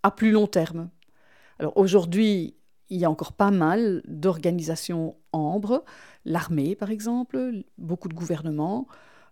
à 0.03 0.11
plus 0.11 0.31
long 0.31 0.47
terme. 0.47 0.89
Alors 1.59 1.77
aujourd'hui, 1.77 2.57
il 2.89 2.97
y 2.97 3.05
a 3.05 3.09
encore 3.09 3.31
pas 3.31 3.51
mal 3.51 4.01
d'organisations 4.05 5.15
ambres, 5.31 5.85
l'armée 6.25 6.75
par 6.75 6.91
exemple, 6.91 7.63
beaucoup 7.77 8.09
de 8.09 8.13
gouvernements, 8.13 8.85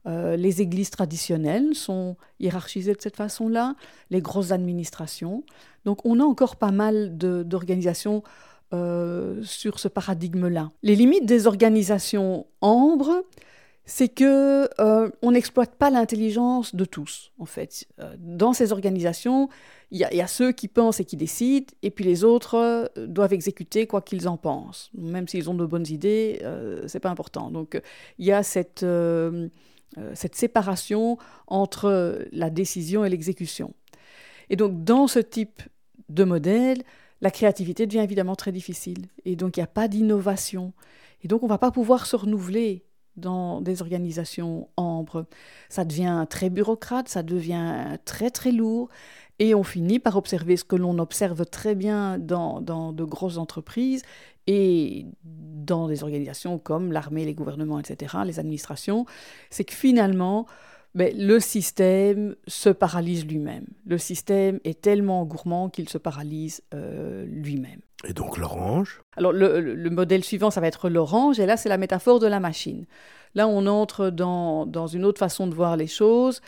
euh, 0.07 0.35
les 0.35 0.61
églises 0.61 0.89
traditionnelles 0.89 1.75
sont 1.75 2.17
hiérarchisées 2.39 2.93
de 2.93 3.01
cette 3.01 3.15
façon-là, 3.15 3.75
les 4.09 4.21
grosses 4.21 4.51
administrations. 4.51 5.43
Donc 5.85 6.05
on 6.05 6.19
a 6.19 6.23
encore 6.23 6.55
pas 6.55 6.71
mal 6.71 7.17
d'organisations 7.17 8.23
euh, 8.73 9.43
sur 9.43 9.79
ce 9.79 9.87
paradigme-là. 9.87 10.71
Les 10.81 10.95
limites 10.95 11.25
des 11.25 11.45
organisations 11.45 12.47
ambres, 12.61 13.23
c'est 13.85 14.07
que 14.07 14.69
euh, 14.79 15.09
on 15.21 15.31
n'exploite 15.31 15.75
pas 15.75 15.89
l'intelligence 15.89 16.73
de 16.73 16.85
tous, 16.85 17.31
en 17.39 17.45
fait. 17.45 17.85
dans 18.17 18.53
ces 18.53 18.71
organisations, 18.71 19.49
il 19.93 19.97
y, 19.99 20.21
a 20.21 20.27
ceux 20.27 20.53
qui 20.53 20.69
pensent 20.69 21.01
et 21.01 21.05
qui 21.05 21.17
décident, 21.17 21.67
et 21.83 21.91
puis 21.91 22.05
les 22.05 22.23
autres 22.23 22.89
doivent 22.95 23.33
exécuter 23.33 23.87
quoi 23.87 24.01
qu'ils 24.01 24.29
en 24.29 24.37
pensent. 24.37 24.89
Même 24.93 25.27
s'ils 25.27 25.49
ont 25.49 25.53
de 25.53 25.65
bonnes 25.65 25.87
idées, 25.89 26.41
c'est 26.87 27.01
pas 27.01 27.09
important. 27.09 27.51
Donc 27.51 27.81
il 28.17 28.25
y 28.25 28.31
a 28.31 28.41
cette 28.41 28.83
euh, 28.83 29.49
cette 30.13 30.35
séparation 30.35 31.17
entre 31.47 32.25
la 32.31 32.49
décision 32.49 33.03
et 33.03 33.09
l'exécution. 33.09 33.73
Et 34.49 34.55
donc 34.55 34.83
dans 34.83 35.07
ce 35.07 35.19
type 35.19 35.61
de 36.09 36.23
modèle, 36.23 36.83
la 37.21 37.31
créativité 37.31 37.85
devient 37.87 37.99
évidemment 37.99 38.35
très 38.35 38.51
difficile. 38.51 39.07
Et 39.25 39.35
donc 39.35 39.57
il 39.57 39.59
n'y 39.59 39.65
a 39.65 39.67
pas 39.67 39.87
d'innovation. 39.87 40.73
Et 41.23 41.27
donc 41.27 41.43
on 41.43 41.45
ne 41.45 41.51
va 41.51 41.57
pas 41.57 41.71
pouvoir 41.71 42.05
se 42.05 42.15
renouveler 42.15 42.83
dans 43.17 43.61
des 43.61 43.81
organisations 43.81 44.69
ambres. 44.77 45.25
Ça 45.69 45.85
devient 45.85 46.25
très 46.29 46.49
bureaucrate, 46.49 47.09
ça 47.09 47.23
devient 47.23 47.97
très 48.05 48.29
très 48.29 48.51
lourd. 48.51 48.89
Et 49.39 49.55
on 49.55 49.63
finit 49.63 49.99
par 49.99 50.17
observer 50.17 50.55
ce 50.55 50.63
que 50.63 50.75
l'on 50.75 50.99
observe 50.99 51.45
très 51.45 51.75
bien 51.75 52.19
dans, 52.19 52.61
dans 52.61 52.93
de 52.93 53.03
grosses 53.03 53.37
entreprises 53.37 54.03
et 54.47 55.05
dans 55.23 55.87
des 55.87 56.03
organisations 56.03 56.57
comme 56.57 56.91
l'armée, 56.91 57.25
les 57.25 57.33
gouvernements, 57.33 57.79
etc., 57.79 58.17
les 58.25 58.39
administrations, 58.39 59.05
c'est 59.49 59.63
que 59.63 59.73
finalement, 59.73 60.47
ben, 60.93 61.13
le 61.15 61.39
système 61.39 62.35
se 62.47 62.69
paralyse 62.69 63.25
lui-même. 63.25 63.65
Le 63.85 63.97
système 63.97 64.59
est 64.65 64.81
tellement 64.81 65.23
gourmand 65.25 65.69
qu'il 65.69 65.87
se 65.87 65.97
paralyse 65.97 66.63
euh, 66.73 67.25
lui-même. 67.25 67.79
Et 68.05 68.13
donc 68.13 68.37
l'orange? 68.37 69.01
Alors 69.15 69.31
le, 69.31 69.89
modèle 69.89 70.23
suivant, 70.23 70.51
ça 70.51 70.59
va 70.59 70.67
être 70.67 70.89
l'orange, 70.89 71.39
et 71.39 71.45
là 71.45 71.55
c'est 71.55 71.69
la 71.69 71.77
métaphore 71.77 72.19
de 72.19 72.27
la 72.27 72.39
machine. 72.39 72.85
Là 73.35 73.47
on 73.47 73.67
entre 73.67 74.09
dans, 74.09 74.65
dans 74.65 74.87
une 74.87 75.05
autre 75.05 75.19
façon 75.19 75.47
de 75.47 75.53
voir 75.53 75.77
les 75.77 75.87
choses. 75.87 76.41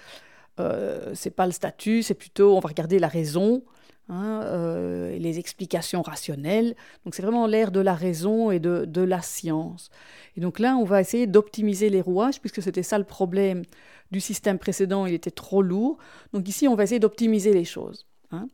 Euh, 0.59 1.11
c'est 1.13 1.31
pas 1.31 1.45
le 1.45 1.51
statut, 1.51 2.03
c'est 2.03 2.13
plutôt 2.13 2.57
on 2.57 2.59
va 2.59 2.69
regarder 2.69 2.99
la 2.99 3.07
raison, 3.07 3.63
Hein, 4.09 4.41
euh, 4.43 5.17
les 5.17 5.39
explications 5.39 6.01
rationnelles. 6.01 6.75
Donc 7.05 7.15
c'est 7.15 7.21
vraiment 7.21 7.47
l'ère 7.47 7.71
de 7.71 7.79
la 7.79 7.93
raison 7.93 8.51
et 8.51 8.59
de, 8.59 8.83
de, 8.83 9.01
la 9.01 9.21
science. 9.21 9.89
Et 10.35 10.41
donc 10.41 10.59
là, 10.59 10.75
on 10.75 10.83
va 10.83 10.99
essayer 10.99 11.25
d'optimiser 11.25 11.89
les 11.89 12.01
rouages, 12.01 12.41
puisque 12.41 12.61
c'était 12.61 12.83
ça 12.83 12.97
le 12.97 13.05
problème 13.05 13.63
du 14.11 14.19
système 14.19 14.59
précédent, 14.59 15.05
il 15.05 15.13
était 15.13 15.31
trop 15.31 15.61
lourd. 15.61 15.97
Donc 16.33 16.49
ici, 16.49 16.67
on 16.67 16.75
va 16.75 16.83
essayer 16.83 16.99
d'optimiser 16.99 17.53
les 17.53 17.63
choses. 17.63 18.05
Hein. 18.31 18.49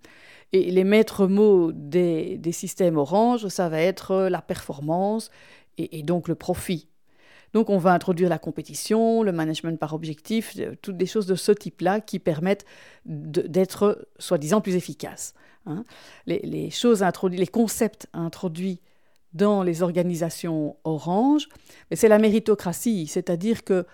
Et 0.53 0.69
les 0.69 0.83
maîtres 0.83 1.25
mots 1.25 1.71
des, 1.71 2.37
des, 2.37 2.51
systèmes 2.51 2.97
orange, 2.97 3.47
ça 3.47 3.69
va 3.69 3.81
être 3.81 4.27
la 4.29 4.43
performance 4.43 5.31
et, 5.79 5.97
et 5.97 6.03
donc 6.03 6.27
le 6.27 6.35
profit. 6.35 6.89
Donc 7.53 7.69
on 7.69 7.77
va 7.77 7.93
introduire 7.93 8.29
la 8.29 8.39
compétition, 8.39 9.23
le 9.23 9.31
management 9.31 9.79
par 9.79 9.93
objectif, 9.93 10.53
euh, 10.59 10.75
toutes 10.81 10.97
des 10.97 11.05
choses 11.05 11.25
de 11.25 11.35
ce 11.35 11.51
type-là 11.51 12.01
qui 12.01 12.19
permettent 12.19 12.65
d'être 13.05 14.07
soi-disant 14.19 14.61
plus 14.61 14.75
efficaces. 14.75 15.33
Hein. 15.65 15.83
Les, 16.25 16.69
choses 16.69 17.03
introduites, 17.03 17.39
les 17.39 17.47
concepts 17.47 18.07
introduits 18.13 18.81
dans 19.33 19.63
les 19.63 19.83
organisations 19.83 20.77
orange, 20.83 21.49
c'est 21.91 22.07
la 22.07 22.17
méritocratie, 22.17 23.07
c'est-à-dire 23.07 23.63
que 23.63 23.85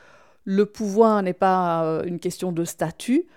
le 0.45 0.65
pouvoir 0.65 1.23
n'est 1.23 1.33
pas 1.33 1.83
euh, 1.85 2.03
une 2.03 2.19
question 2.19 2.51
de 2.51 2.63
statut, 2.63 3.27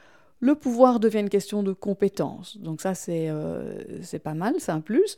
le 0.41 0.55
pouvoir 0.55 1.01
devient 1.01 1.21
une 1.21 1.31
question 1.31 1.65
de 1.65 1.73
compétence. 1.73 2.59
Donc 2.59 2.81
ça, 2.81 2.95
c'est 2.95 3.29
euh, 3.29 3.83
pas 4.23 4.35
mal, 4.35 4.55
c'est 4.59 4.71
un 4.71 4.81
plus. 4.81 5.17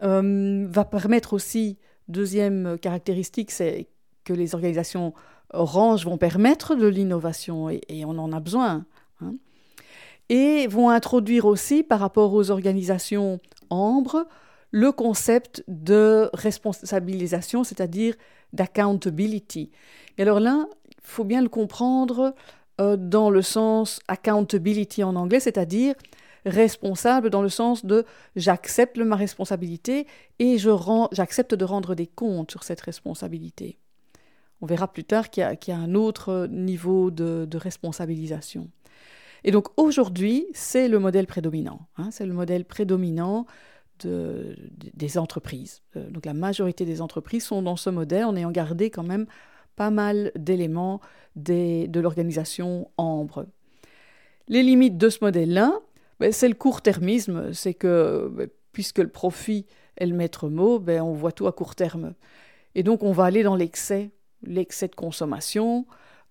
va 0.00 0.84
permettre 0.84 1.32
aussi, 1.32 1.78
deuxième 2.08 2.78
caractéristique, 2.78 3.50
c'est 3.50 3.88
que 4.28 4.34
les 4.34 4.54
organisations 4.54 5.14
orange 5.54 6.04
vont 6.04 6.18
permettre 6.18 6.74
de 6.74 6.86
l'innovation 6.86 7.70
et, 7.70 8.04
on 8.04 8.18
en 8.18 8.30
a 8.32 8.40
besoin. 8.40 8.84
Hein. 9.22 9.34
Et 10.28 10.66
vont 10.66 10.90
introduire 10.90 11.46
aussi, 11.46 11.82
par 11.82 12.00
rapport 12.00 12.34
aux 12.34 12.50
organisations 12.50 13.40
ambre, 13.70 14.26
le 14.70 14.92
concept 14.92 15.64
de 15.66 16.28
responsabilisation, 16.34 17.64
c'est-à-dire 17.64 18.14
d'accountability. 18.52 19.70
Et 20.18 20.22
alors 20.22 20.40
là, 20.40 20.66
il 20.90 20.96
faut 21.02 21.24
bien 21.24 21.40
le 21.40 21.48
comprendre 21.48 22.34
euh, 22.82 22.98
dans 22.98 23.30
le 23.30 23.40
sens 23.40 24.00
accountability 24.08 25.02
en 25.02 25.16
anglais, 25.16 25.40
c'est-à-dire 25.40 25.94
responsable 26.44 27.30
dans 27.30 27.42
le 27.42 27.48
sens 27.48 27.86
de 27.86 28.04
j'accepte 28.36 28.98
ma 28.98 29.16
responsabilité 29.16 30.06
et 30.38 30.58
j'accepte 30.58 31.54
de 31.54 31.64
rendre 31.64 31.94
des 31.94 32.06
comptes 32.06 32.50
sur 32.50 32.62
cette 32.62 32.82
responsabilité. 32.82 33.78
On 34.60 34.66
verra 34.66 34.92
plus 34.92 35.04
tard 35.04 35.30
qu'il 35.30 35.42
y, 35.42 35.70
a 35.70 35.76
un 35.76 35.94
autre 35.94 36.48
niveau 36.50 37.10
de, 37.10 37.56
responsabilisation. 37.56 38.68
Et 39.44 39.52
donc 39.52 39.68
aujourd'hui, 39.76 40.46
c'est 40.52 40.88
le 40.88 40.98
modèle 40.98 41.26
prédominant. 41.26 41.86
Hein. 41.96 42.10
c'est 42.10 42.26
le 42.26 42.32
modèle 42.32 42.64
prédominant 42.64 43.46
des 44.04 45.18
entreprises. 45.18 45.82
Euh, 45.96 46.08
donc 46.10 46.24
la 46.24 46.34
majorité 46.34 46.84
des 46.84 47.00
entreprises 47.00 47.44
sont 47.44 47.62
dans 47.62 47.76
ce 47.76 47.90
modèle 47.90 48.24
en 48.24 48.36
ayant 48.36 48.52
gardé 48.52 48.90
quand 48.90 49.02
même 49.02 49.26
pas 49.76 49.90
mal 49.90 50.32
d'éléments 50.36 51.00
de 51.36 52.00
l'organisation 52.00 52.90
Ambre. 52.96 53.46
Les 54.48 54.62
limites 54.62 54.98
de 54.98 55.08
ce 55.08 55.18
modèle-là, 55.22 55.72
ben, 56.20 56.32
c'est 56.32 56.48
le 56.48 56.54
court-termisme, 56.54 57.52
c'est 57.52 57.74
que 57.74 58.30
ben, 58.32 58.48
puisque 58.72 58.98
le 58.98 59.08
profit 59.08 59.66
est 59.96 60.06
le 60.06 60.14
maître 60.14 60.48
mot, 60.48 60.78
ben, 60.78 61.02
on 61.02 61.12
voit 61.12 61.32
tout 61.32 61.46
à 61.46 61.52
court 61.52 61.74
terme. 61.74 62.14
Et 62.74 62.82
donc 62.82 63.02
on 63.02 63.12
va 63.12 63.24
aller 63.24 63.42
dans 63.42 63.56
l'excès 63.56 64.10
l'excès 64.42 64.88
de 64.88 64.94
consommation, 64.94 65.86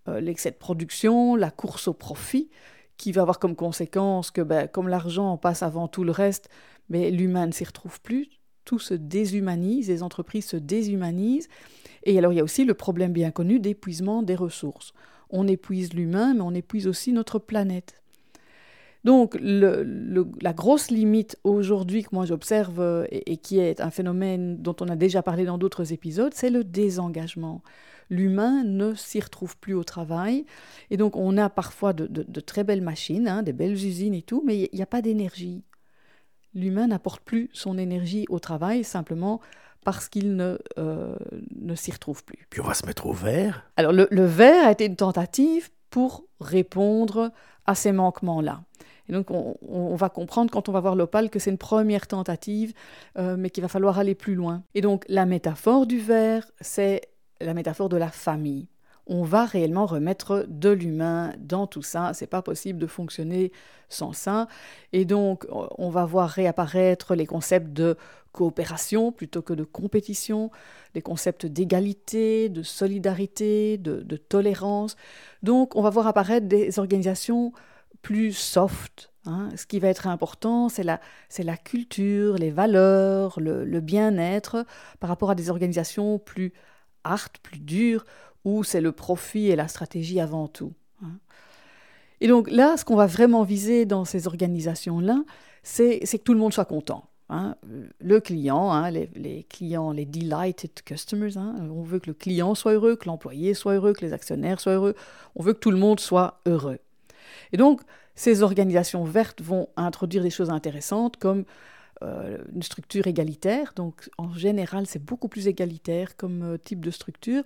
euh, 0.07 0.19
l'excès 0.19 0.51
de 0.51 0.55
production, 0.55 1.35
la 1.35 1.51
course 1.51 1.87
au 1.87 1.93
profit, 1.93 2.49
qui 2.97 3.11
va 3.11 3.21
avoir 3.21 3.39
comme 3.39 3.55
conséquence 3.55 4.31
que, 4.31 4.41
ben, 4.41 4.67
comme 4.67 4.87
l'argent 4.87 5.37
passe 5.37 5.63
avant 5.63 5.87
tout 5.87 6.03
le 6.03 6.11
reste, 6.11 6.49
mais 6.89 7.11
l'humain 7.11 7.47
ne 7.47 7.51
s'y 7.51 7.63
retrouve 7.63 8.01
plus, 8.01 8.29
tout 8.65 8.79
se 8.79 8.93
déshumanise, 8.93 9.87
les 9.87 10.03
entreprises 10.03 10.45
se 10.45 10.57
déshumanisent. 10.57 11.47
Et 12.03 12.17
alors 12.17 12.33
il 12.33 12.37
y 12.37 12.39
a 12.39 12.43
aussi 12.43 12.65
le 12.65 12.73
problème 12.73 13.13
bien 13.13 13.31
connu 13.31 13.59
d'épuisement 13.59 14.23
des 14.23 14.35
ressources. 14.35 14.93
On 15.29 15.47
épuise 15.47 15.93
l'humain, 15.93 16.33
mais 16.33 16.41
on 16.41 16.53
épuise 16.53 16.87
aussi 16.87 17.13
notre 17.13 17.39
planète. 17.39 18.01
Donc 19.03 19.37
la 19.39 20.53
grosse 20.53 20.89
limite 20.89 21.37
aujourd'hui 21.43 22.03
que 22.03 22.09
moi 22.11 22.25
j'observe 22.25 22.81
euh, 22.81 23.05
et, 23.09 23.37
qui 23.37 23.59
est 23.59 23.79
un 23.79 23.89
phénomène 23.89 24.57
dont 24.57 24.75
on 24.81 24.89
a 24.89 24.97
déjà 24.97 25.21
parlé 25.21 25.45
dans 25.45 25.57
d'autres 25.57 25.93
épisodes, 25.93 26.33
c'est 26.33 26.49
le 26.49 26.65
désengagement 26.65 27.61
l'humain 28.09 28.63
ne 28.63 28.93
s'y 28.95 29.19
retrouve 29.19 29.57
plus 29.57 29.73
au 29.73 29.83
travail. 29.83 30.45
Et 30.89 30.97
donc 30.97 31.15
on 31.15 31.37
a 31.37 31.49
parfois 31.49 31.93
de, 31.93 32.39
très 32.41 32.63
belles 32.63 32.81
machines, 32.81 33.27
hein, 33.27 33.43
des 33.43 33.53
belles 33.53 33.73
usines 33.73 34.13
et 34.13 34.21
tout, 34.21 34.43
mais 34.45 34.69
il 34.71 34.75
n'y 34.75 34.81
a 34.81 34.87
pas 34.87 35.01
d'énergie. 35.01 35.63
L'humain 36.53 36.87
n'apporte 36.87 37.21
plus 37.21 37.49
son 37.53 37.77
énergie 37.77 38.25
au 38.29 38.39
travail 38.39 38.83
simplement 38.83 39.41
parce 39.83 40.09
qu'il 40.09 40.35
ne, 40.35 40.57
euh, 40.77 41.15
ne 41.55 41.75
s'y 41.75 41.91
retrouve 41.91 42.23
plus. 42.23 42.47
Puis 42.49 42.61
on 42.61 42.65
va 42.65 42.73
se 42.73 42.85
mettre 42.85 43.05
au 43.05 43.13
vert. 43.13 43.69
Alors 43.77 43.93
le, 43.93 44.07
le 44.11 44.25
vert 44.25 44.67
a 44.67 44.71
été 44.71 44.85
une 44.85 44.95
tentative 44.95 45.69
pour 45.89 46.25
répondre 46.39 47.31
à 47.65 47.75
ces 47.75 47.91
manquements-là. 47.91 48.61
Et 49.09 49.13
donc, 49.13 49.31
on, 49.31 49.95
va 49.95 50.09
comprendre 50.09 50.51
quand 50.51 50.67
on 50.67 50.71
va 50.71 50.79
voir 50.79 50.95
l'opale 50.95 51.29
que 51.29 51.39
c'est 51.39 51.49
une 51.49 51.57
première 51.57 52.07
tentative, 52.07 52.73
euh, 53.17 53.37
mais 53.37 53.49
qu'il 53.49 53.61
va 53.61 53.69
falloir 53.69 53.99
aller 53.99 54.15
plus 54.15 54.35
loin. 54.35 54.63
Et 54.75 54.81
donc, 54.81 55.05
la 55.07 55.25
métaphore 55.25 55.87
du 55.87 55.99
verre, 55.99 56.45
c'est 56.59 57.01
la 57.41 57.53
métaphore 57.53 57.89
de 57.89 57.97
la 57.97 58.09
famille. 58.09 58.67
On 59.09 59.23
va 59.23 59.45
réellement 59.45 59.85
remettre 59.85 60.45
de 60.49 60.69
l'humain 60.69 61.33
dans 61.39 61.65
tout 61.65 61.81
ça. 61.81 62.11
C'est 62.13 62.27
pas 62.27 62.41
possible 62.41 62.77
de 62.77 62.87
fonctionner 62.87 63.53
sans 63.87 64.11
ça. 64.11 64.47
Et 64.91 65.05
donc, 65.05 65.47
on 65.49 65.89
va 65.89 66.05
voir 66.05 66.29
réapparaître 66.29 67.15
les 67.15 67.25
concepts 67.25 67.71
de 67.71 67.95
coopération 68.33 69.11
plutôt 69.11 69.41
que 69.41 69.53
de 69.53 69.63
compétition, 69.63 70.51
les 70.93 71.01
concepts 71.01 71.45
d'égalité, 71.45 72.49
de 72.49 72.63
solidarité, 72.63 73.77
de, 73.77 74.17
tolérance. 74.17 74.97
Donc, 75.41 75.75
on 75.75 75.81
va 75.81 75.89
voir 75.89 76.07
apparaître 76.07 76.47
des 76.47 76.77
organisations 76.77 77.53
plus 78.01 78.33
soft. 78.33 79.11
Hein. 79.25 79.49
Ce 79.55 79.65
qui 79.65 79.79
va 79.79 79.87
être 79.87 80.05
important, 80.07 80.69
c'est 80.69 80.83
la, 80.83 80.99
la, 81.39 81.57
culture, 81.57 82.35
les 82.35 82.51
valeurs, 82.51 83.39
le, 83.39 83.79
bien-être 83.79 84.65
par 84.99 85.09
rapport 85.09 85.31
à 85.31 85.35
des 85.35 85.49
organisations 85.49 86.19
plus 86.19 86.53
plus 87.41 87.59
dures, 87.59 88.05
où 88.45 88.63
c'est 88.63 88.81
le 88.81 88.91
profit 88.91 89.47
et 89.47 89.55
la 89.55 89.67
stratégie 89.67 90.19
avant 90.19 90.47
tout. 90.47 90.73
Hein. 91.03 91.17
Et 92.21 92.27
donc 92.27 92.49
là, 92.49 92.77
ce 92.77 92.85
qu'on 92.85 92.95
va 92.95 93.07
vraiment 93.07 93.43
viser 93.43 93.85
dans 93.85 94.05
ces 94.05 94.27
organisations-là, 94.27 95.23
c'est 95.63 95.99
que 95.99 96.17
tout 96.17 96.33
le 96.33 96.39
monde 96.39 96.53
soit 96.53 96.65
content. 96.65 97.09
Hein. 97.29 97.55
Le 97.99 98.19
client, 98.19 98.71
hein, 98.71 98.89
les, 98.89 99.45
clients, 99.49 99.91
les 99.91 100.05
delighted 100.05 100.71
customers, 100.85 101.37
on 101.37 101.83
veut 101.83 101.99
que 101.99 102.07
le 102.07 102.13
client 102.13 102.55
soit 102.55 102.73
heureux, 102.73 102.95
que 102.95 103.05
l'employé 103.05 103.53
soit 103.53 103.73
heureux, 103.73 103.93
que 103.93 104.05
les 104.05 104.13
actionnaires 104.13 104.59
soient 104.59 104.73
heureux, 104.73 104.95
on 105.35 105.43
veut 105.43 105.53
que 105.53 105.59
tout 105.59 105.71
le 105.71 105.77
monde 105.77 105.99
soit 105.99 106.39
heureux. 106.45 106.79
Et 107.51 107.57
donc, 107.57 107.81
ces 108.15 108.41
organisations 108.41 109.03
vertes 109.03 109.41
vont 109.41 109.67
introduire 109.75 110.23
des 110.23 110.29
choses 110.29 110.49
intéressantes 110.49 111.17
comme 111.17 111.43
euh, 112.03 112.37
une 112.53 112.61
structure 112.61 113.07
égalitaire, 113.07 113.73
donc 113.75 114.09
en 114.17 114.31
général 114.33 114.85
c'est 114.85 115.03
beaucoup 115.03 115.27
plus 115.27 115.47
égalitaire 115.47 116.15
comme 116.15 116.43
euh, 116.43 116.57
type 116.57 116.83
de 116.85 116.91
structure, 116.91 117.43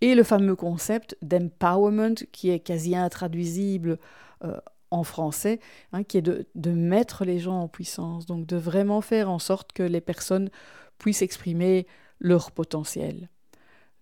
et 0.00 0.14
le 0.14 0.24
fameux 0.24 0.56
concept 0.56 1.16
d'empowerment 1.22 2.16
qui 2.32 2.50
est 2.50 2.58
quasi 2.58 2.96
intraduisible 2.96 3.98
euh, 4.44 4.58
en 4.90 5.04
français, 5.04 5.60
hein, 5.92 6.02
qui 6.02 6.18
est 6.18 6.22
de, 6.22 6.46
de, 6.56 6.70
mettre 6.72 7.24
les 7.24 7.38
gens 7.38 7.60
en 7.60 7.68
puissance, 7.68 8.26
donc 8.26 8.44
de 8.46 8.56
vraiment 8.56 9.00
faire 9.02 9.30
en 9.30 9.38
sorte 9.38 9.72
que 9.72 9.84
les 9.84 10.00
personnes 10.00 10.50
puissent 10.98 11.22
exprimer 11.22 11.86
leur 12.18 12.50
potentiel. 12.50 13.28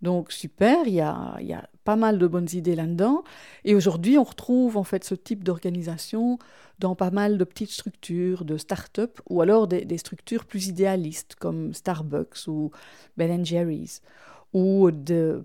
Donc 0.02 0.33
super, 0.33 0.87
il 0.87 0.95
y 0.95 1.00
a, 1.00 1.38
pas 1.85 1.97
mal 1.97 2.19
de 2.19 2.26
bonnes 2.26 2.49
idées 2.52 2.75
là-dedans. 2.75 3.25
Et 3.64 3.75
aujourd'hui, 3.75 4.19
on 4.19 4.25
retrouve 4.25 4.76
en 4.76 4.85
fait 4.85 5.04
ce 5.04 5.14
type 5.14 5.45
d'organisation 5.45 6.38
dans 6.78 6.95
pas 6.95 7.11
mal 7.11 7.37
de 7.37 7.45
petites 7.45 7.71
structures, 7.71 8.45
de 8.45 8.57
start-up, 8.57 9.21
ou 9.28 9.40
alors 9.40 9.66
des, 9.66 9.99
structures 9.99 10.45
plus 10.45 10.69
idéalistes 10.69 11.35
comme 11.37 11.75
Starbucks 11.75 12.47
ou 12.47 12.71
Ben 13.16 13.45
Jerry's. 13.45 14.02
Ou 14.52 14.90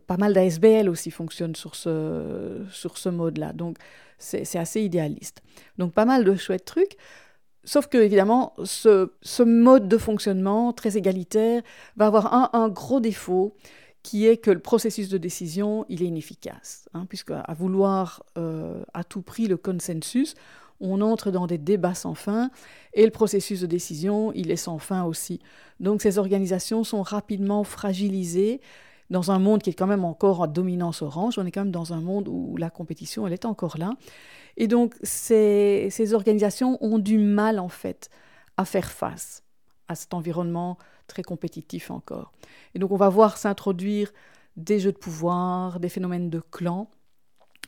pas 0.07 0.17
mal 0.17 0.33
d'ASBL 0.33 0.89
aussi 0.89 1.11
fonctionnent 1.11 1.55
sur 1.55 1.75
ce, 1.75 2.63
sur 2.71 2.97
ce 2.97 3.09
mode-là. 3.09 3.53
Donc 3.53 3.77
c'est 4.17 4.57
assez 4.57 4.81
idéaliste. 4.81 5.41
Donc 5.77 5.93
pas 5.93 6.05
mal 6.05 6.23
de 6.23 6.35
chouettes 6.35 6.65
trucs. 6.65 6.97
Sauf 7.67 7.87
que, 7.87 7.97
évidemment, 7.97 8.53
ce, 8.63 9.11
ce, 9.23 9.41
mode 9.41 9.87
de 9.87 9.97
fonctionnement 9.97 10.71
très 10.71 10.97
égalitaire 10.97 11.63
va 11.95 12.05
avoir 12.05 12.55
un 12.55 12.69
gros 12.69 12.99
défaut, 12.99 13.55
qui 14.05 14.27
est 14.27 14.37
que 14.37 14.51
le 14.51 14.59
processus 14.59 15.09
de 15.09 15.17
décision, 15.17 15.83
il 15.89 16.03
est 16.03 16.05
inefficace, 16.05 16.87
hein, 16.93 17.07
puisque 17.09 17.31
à 17.31 17.53
vouloir 17.55 18.23
euh, 18.37 18.83
à 18.93 19.03
tout 19.03 19.23
prix 19.23 19.47
le 19.47 19.57
consensus, 19.57 20.35
on 20.79 21.01
entre 21.01 21.31
dans 21.31 21.47
des 21.47 21.57
débats 21.57 21.95
sans 21.95 22.13
fin, 22.13 22.51
et 22.93 23.03
le 23.03 23.09
processus 23.09 23.61
de 23.61 23.65
décision, 23.65 24.31
il 24.33 24.51
est 24.51 24.57
sans 24.57 24.77
fin 24.77 25.05
aussi. 25.05 25.39
Donc 25.79 26.03
ces 26.03 26.19
organisations 26.19 26.83
sont 26.83 27.01
rapidement 27.01 27.63
fragilisées 27.63 28.61
dans 29.09 29.31
un 29.31 29.39
monde 29.39 29.63
qui 29.63 29.71
est 29.71 29.73
quand 29.73 29.87
même 29.87 30.05
encore 30.05 30.41
en 30.41 30.47
dominance 30.47 31.01
orange, 31.01 31.39
on 31.39 31.45
est 31.47 31.51
quand 31.51 31.61
même 31.61 31.71
dans 31.71 31.91
un 31.91 32.01
monde 32.01 32.27
où 32.27 32.57
la 32.57 32.69
compétition, 32.69 33.25
elle 33.25 33.33
est 33.33 33.45
encore 33.45 33.79
là. 33.79 33.93
Et 34.55 34.67
donc 34.67 34.93
ces, 35.01 35.87
ces 35.89 36.13
organisations 36.13 36.77
ont 36.79 36.99
du 36.99 37.17
mal, 37.17 37.57
en 37.57 37.69
fait, 37.69 38.11
à 38.55 38.65
faire 38.65 38.91
face 38.91 39.41
à 39.87 39.95
cet 39.95 40.13
environnement 40.13 40.77
très 41.07 41.23
compétitif 41.23 41.91
encore. 41.91 42.31
Et 42.73 42.79
donc 42.79 42.91
on 42.91 42.97
va 42.97 43.09
voir 43.09 43.37
s'introduire 43.37 44.11
des 44.57 44.79
jeux 44.79 44.91
de 44.91 44.97
pouvoir, 44.97 45.79
des 45.79 45.89
phénomènes 45.89 46.29
de 46.29 46.39
clans. 46.39 46.89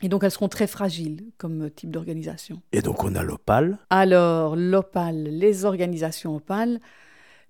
Et 0.02 0.08
donc 0.08 0.22
elles 0.22 0.30
seront 0.30 0.48
très 0.48 0.66
fragiles 0.66 1.24
comme 1.38 1.70
type 1.70 1.90
d'organisation. 1.90 2.62
Et 2.72 2.82
donc 2.82 3.02
on 3.04 3.14
a 3.14 3.22
l'OPAL 3.22 3.78
Alors 3.90 4.56
l'OPAL, 4.56 5.24
les 5.24 5.64
organisations 5.64 6.36
OPAL, 6.36 6.80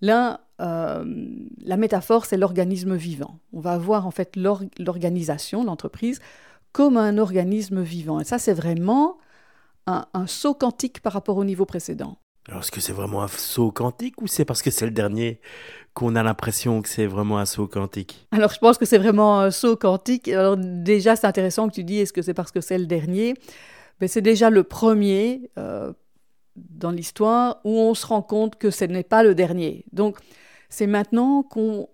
là, 0.00 0.40
euh, 0.60 1.04
la 1.62 1.76
métaphore, 1.76 2.24
c'est 2.24 2.36
l'organisme 2.36 2.96
vivant. 2.96 3.38
On 3.52 3.60
va 3.60 3.76
voir 3.78 4.06
en 4.06 4.10
fait 4.10 4.36
l'organisation, 4.36 5.64
l'entreprise, 5.64 6.20
comme 6.72 6.96
un 6.96 7.18
organisme 7.18 7.82
vivant. 7.82 8.20
Et 8.20 8.24
ça, 8.24 8.38
c'est 8.38 8.54
vraiment 8.54 9.18
un, 9.86 10.06
un 10.14 10.26
saut 10.26 10.54
quantique 10.54 11.00
par 11.00 11.12
rapport 11.12 11.36
au 11.36 11.44
niveau 11.44 11.64
précédent. 11.64 12.18
Alors, 12.48 12.62
est-ce 12.62 12.70
que 12.70 12.80
c'est 12.80 12.94
vraiment 12.94 13.22
un 13.22 13.28
saut 13.28 13.70
quantique 13.70 14.22
ou 14.22 14.26
c'est 14.26 14.46
parce 14.46 14.62
que 14.62 14.70
c'est 14.70 14.86
le 14.86 14.90
dernier 14.90 15.40
qu'on 15.92 16.16
a 16.16 16.22
l'impression 16.22 16.80
que 16.80 16.88
c'est 16.88 17.06
vraiment 17.06 17.38
un 17.38 17.44
saut 17.44 17.66
quantique? 17.66 18.26
Alors, 18.30 18.50
je 18.50 18.58
pense 18.58 18.78
que 18.78 18.86
c'est 18.86 18.96
vraiment 18.96 19.40
un 19.40 19.50
saut 19.50 19.76
quantique. 19.76 20.28
Alors, 20.28 20.56
déjà, 20.56 21.14
c'est 21.14 21.26
intéressant 21.26 21.68
que 21.68 21.74
tu 21.74 21.84
dis 21.84 21.98
est-ce 21.98 22.12
que 22.12 22.22
c'est 22.22 22.34
parce 22.34 22.50
que 22.50 22.62
c'est 22.62 22.78
le 22.78 22.86
dernier? 22.86 23.34
Mais 24.00 24.06
ben, 24.06 24.08
C'est 24.08 24.22
déjà 24.22 24.48
le 24.48 24.62
premier 24.64 25.50
euh, 25.58 25.92
dans 26.56 26.90
l'histoire 26.90 27.60
où 27.64 27.78
on 27.78 27.92
se 27.94 28.06
rend 28.06 28.22
compte 28.22 28.56
que 28.56 28.70
ce 28.70 28.86
n'est 28.86 29.02
pas 29.02 29.22
le 29.22 29.34
dernier. 29.34 29.84
Donc, 29.92 30.16
c'est 30.70 30.86
maintenant 30.86 31.42
qu'on 31.42 31.90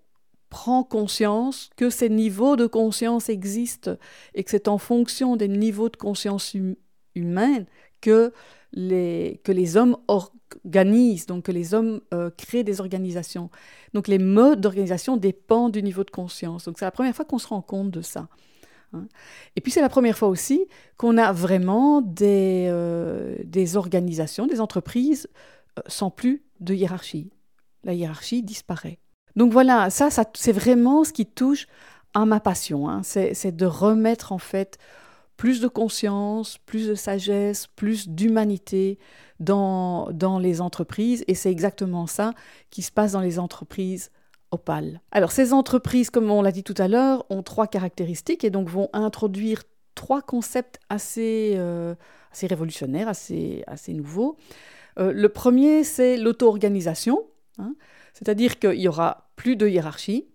prend 0.50 0.85
conscience 0.85 1.70
que 1.76 1.90
ces 1.90 2.09
niveaux 2.09 2.55
de 2.55 2.66
conscience 2.66 3.28
existent 3.28 3.96
et 4.35 4.44
que 4.44 4.50
c'est 4.52 4.68
en 4.68 4.78
fonction 4.78 5.35
des 5.35 5.48
niveaux 5.48 5.88
de 5.88 5.96
conscience 5.96 6.55
hum-, 6.55 6.76
humaine 7.16 7.66
que 8.00 8.33
les, 8.74 9.40
que 9.44 9.52
les 9.52 9.76
hommes 9.76 9.96
organisent, 10.08 11.26
donc 11.26 11.44
que 11.44 11.52
les 11.52 11.74
hommes 11.74 12.00
euh, 12.12 12.30
créent 12.37 12.64
des 12.64 12.80
organisations. 12.80 13.50
Donc 13.94 14.08
les 14.08 14.18
modes 14.18 14.60
d'organisation 14.60 15.16
dépendent 15.16 15.72
du 15.72 15.82
niveau 15.82 16.04
de 16.04 16.10
conscience. 16.10 16.64
Donc 16.64 16.78
c'est 16.78 16.84
la 16.84 16.90
première 16.90 17.14
fois 17.14 17.24
qu'on 17.24 17.38
se 17.38 17.46
rend 17.46 17.62
compte 17.62 17.90
de 17.90 18.02
ça. 18.02 18.28
Hein. 18.92 19.06
Et 19.56 19.60
puis 19.60 19.72
c'est 19.72 19.80
la 19.80 19.88
première 19.88 20.18
fois 20.18 20.28
aussi 20.28 20.66
qu'on 20.96 21.16
a 21.16 21.32
vraiment 21.32 22.02
des, 22.02 22.66
euh, 22.68 23.37
des 23.44 23.76
organisations, 23.76 24.46
des 24.46 24.60
entreprises 24.60 25.28
euh, 25.78 25.82
sans 25.87 26.10
plus 26.10 26.42
de 26.60 26.74
hiérarchie. 26.74 27.30
La 27.84 27.94
hiérarchie 27.94 28.42
disparaît. 28.42 28.98
Donc 29.37 29.52
voilà, 29.52 29.90
ça, 29.90 30.10
ça 30.10 30.24
c'est 30.34 30.52
vraiment 30.52 31.04
ce 31.04 31.12
qui 31.12 31.26
touche 31.26 31.66
à 32.12 32.24
ma 32.24 32.40
passion. 32.40 32.88
Hein. 32.88 33.02
C'est 33.02 33.54
de 33.54 33.66
remettre 33.66 34.32
en 34.32 34.38
fait 34.38 34.78
plus 35.37 35.61
de 35.61 35.68
conscience, 35.68 36.59
plus 36.59 36.88
de 36.88 36.94
sagesse, 36.94 37.66
plus 37.66 38.09
d'humanité 38.09 38.99
dans, 39.40 40.11
dans 40.12 40.38
les 40.38 40.61
entreprises. 40.61 41.25
Et 41.29 41.35
c'est 41.35 41.51
exactement 41.51 42.07
ça 42.07 42.35
qui 42.70 42.83
se 42.83 42.92
passe 42.92 43.12
dans 43.12 43.20
les 43.20 43.38
entreprises 43.38 44.11
Opal. 44.51 45.01
Alors 45.11 45.33
ces 45.33 45.53
entreprises, 45.53 46.11
comme 46.11 46.31
on 46.31 46.40
l'a 46.40 46.53
dit 46.53 46.62
tout 46.62 46.75
à 46.79 46.87
l'heure, 46.87 47.27
ont 47.29 47.42
trois 47.42 47.66
caractéristiques 47.66 48.44
et 48.44 48.51
donc 48.51 48.68
vont 48.68 48.88
introduire 48.92 49.64
trois 49.97 50.23
concepts 50.23 50.79
assez, 50.88 51.55
euh, 51.57 51.94
assez 52.33 52.47
révolutionnaires, 52.47 53.09
assez, 53.09 53.64
assez 53.66 53.92
nouveaux. 53.92 54.37
Euh, 54.99 55.12
le 55.12 55.29
premier, 55.29 55.83
c'est 55.83 56.16
l'auto-organisation, 56.16 57.25
hein. 57.59 57.75
c'est-à-dire 58.12 58.61
qu'il 58.61 58.81
y 58.81 58.87
aura 58.87 59.29
plus 59.35 59.57
de 59.57 59.66
hiérarchie 59.66 60.29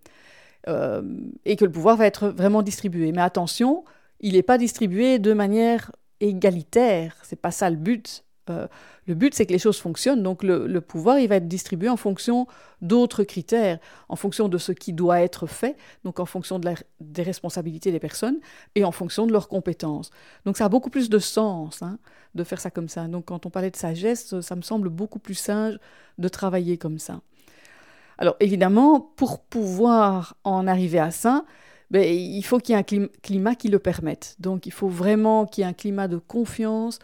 euh, 0.68 1.02
et 1.46 1.56
que 1.56 1.64
le 1.64 1.72
pouvoir 1.72 1.96
va 1.96 2.06
être 2.06 2.28
vraiment 2.28 2.62
distribué. 2.62 3.14
Mais 3.14 3.22
attention, 3.22 3.86
il 4.19 4.34
n'est 4.34 4.43
pas 4.43 4.58
distribué 4.58 5.19
de 5.19 5.34
manière 5.34 5.91
égalitaire. 6.19 7.15
C'est 7.23 7.39
pas 7.39 7.51
ça 7.51 7.69
le 7.69 7.75
but. 7.75 8.23
Euh, 8.49 8.67
le 9.05 9.15
but, 9.15 9.34
c'est 9.34 9.45
que 9.45 9.53
les 9.53 9.60
choses 9.60 9.79
fonctionnent. 9.79 10.23
Donc, 10.23 10.43
le, 10.43 10.79
pouvoir, 10.82 11.19
il 11.19 11.27
va 11.27 11.36
être 11.36 11.47
distribué 11.47 11.89
en 11.89 11.97
fonction 11.97 12.47
d'autres 12.82 13.23
critères, 13.23 13.79
en 14.08 14.15
fonction 14.15 14.49
de 14.49 14.58
ce 14.58 14.71
qui 14.71 14.93
doit 14.93 15.21
être 15.21 15.47
fait, 15.47 15.77
donc 16.03 16.19
en 16.19 16.25
fonction 16.25 16.60
de 16.60 16.69
des 16.99 17.23
responsabilités 17.23 17.91
des 17.91 17.99
personnes 17.99 18.39
et 18.75 18.84
en 18.84 18.91
fonction 18.91 19.25
de 19.25 19.32
leurs 19.32 19.47
compétences. 19.47 20.12
Donc, 20.45 20.58
ça 20.58 20.65
a 20.65 20.69
beaucoup 20.69 20.89
plus 20.89 21.10
de 21.10 21.19
sens 21.19 21.82
hein, 21.82 21.97
de 22.36 22.43
faire 22.43 22.60
ça 22.60 22.69
comme 22.69 22.89
ça. 22.89 23.08
Donc, 23.08 23.25
quand 23.25 23.45
on 23.45 23.49
parlait 23.49 23.71
de 23.71 23.75
sagesse, 23.75 24.39
ça 24.41 24.55
me 24.55 24.62
semble 24.62 24.89
beaucoup 24.89 25.19
plus 25.19 25.36
sage 25.36 25.79
de 26.17 26.27
travailler 26.27 26.77
comme 26.77 26.99
ça. 26.99 27.21
Alors, 28.17 28.36
évidemment, 28.39 28.99
pour 28.99 29.39
pouvoir 29.39 30.36
en 30.43 30.67
arriver 30.67 30.99
à 30.99 31.10
ça, 31.10 31.45
ben, 31.91 32.04
il 32.04 32.43
faut 32.43 32.60
qu'il 32.60 32.75
y 32.75 32.78
ait 32.78 32.82
un 32.82 33.08
climat 33.21 33.56
qui 33.56 33.67
le 33.67 33.80
permette. 33.80 34.36
Donc 34.39 34.65
il 34.65 34.71
faut 34.71 34.89
vraiment 34.89 35.45
qu'il 35.45 35.63
y 35.63 35.65
ait 35.65 35.69
un 35.69 35.73
climat 35.73 36.08
de 36.08 36.17
confiance 36.17 36.99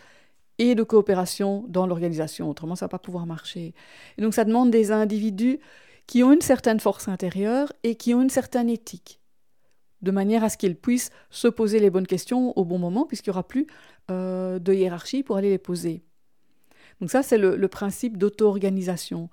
et 0.58 0.76
de 0.76 0.84
coopération 0.84 1.66
dans 1.68 1.88
l'organisation. 1.88 2.50
Autrement, 2.50 2.76
ça 2.76 2.86
ne 2.86 2.88
va 2.88 2.92
pas 2.92 3.00
pouvoir 3.00 3.26
marcher. 3.26 3.74
Donc 4.18 4.34
ça 4.34 4.46
demande 4.46 4.72
des 4.72 4.92
individus 4.92 5.60
qui 6.08 6.24
ont 6.24 6.32
une 6.32 6.42
certaine 6.42 6.80
force 6.80 7.08
intérieure 7.08 7.74
et 7.84 7.96
qui 7.96 8.14
ont 8.14 8.22
une 8.22 8.30
certaine 8.30 8.70
éthique, 8.70 9.20
de 10.02 10.12
manière 10.12 10.44
à 10.44 10.50
ce 10.50 10.58
qu'ils 10.58 10.76
puissent 10.76 11.10
se 11.32 11.48
poser 11.48 11.80
les 11.80 11.90
bonnes 11.90 12.08
questions 12.08 12.58
au 12.58 12.64
bon 12.64 12.78
moment, 12.78 13.06
puisqu'il 13.06 13.32
n'y 13.32 13.36
aura 13.36 13.48
plus 13.48 13.66
euh, 14.12 14.60
de 14.60 14.72
hiérarchie 14.72 15.24
pour 15.24 15.38
aller 15.38 15.50
les 15.50 15.58
poser. 15.58 16.04
Donc 17.02 17.10
ça, 17.10 17.24
c'est 17.24 17.40
le, 17.40 17.56
le 17.56 17.68
principe 17.68 18.18
d'auto-organisation. 18.18 19.30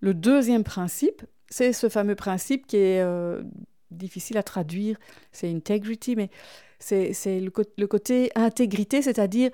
Le 0.00 0.14
deuxième 0.14 0.62
principe, 0.62 1.22
c'est 1.48 1.72
ce 1.72 1.88
fameux 1.88 2.14
principe 2.14 2.66
qui 2.66 2.76
est 2.76 3.00
euh, 3.00 3.42
difficile 3.90 4.38
à 4.38 4.42
traduire, 4.42 4.96
c'est 5.32 5.50
integrity, 5.50 6.16
mais 6.16 6.30
c'est 6.78 7.40
le, 7.40 7.52
le, 7.78 7.86
côté 7.86 8.30
intégrité, 8.34 9.02
c'est-à-dire 9.02 9.50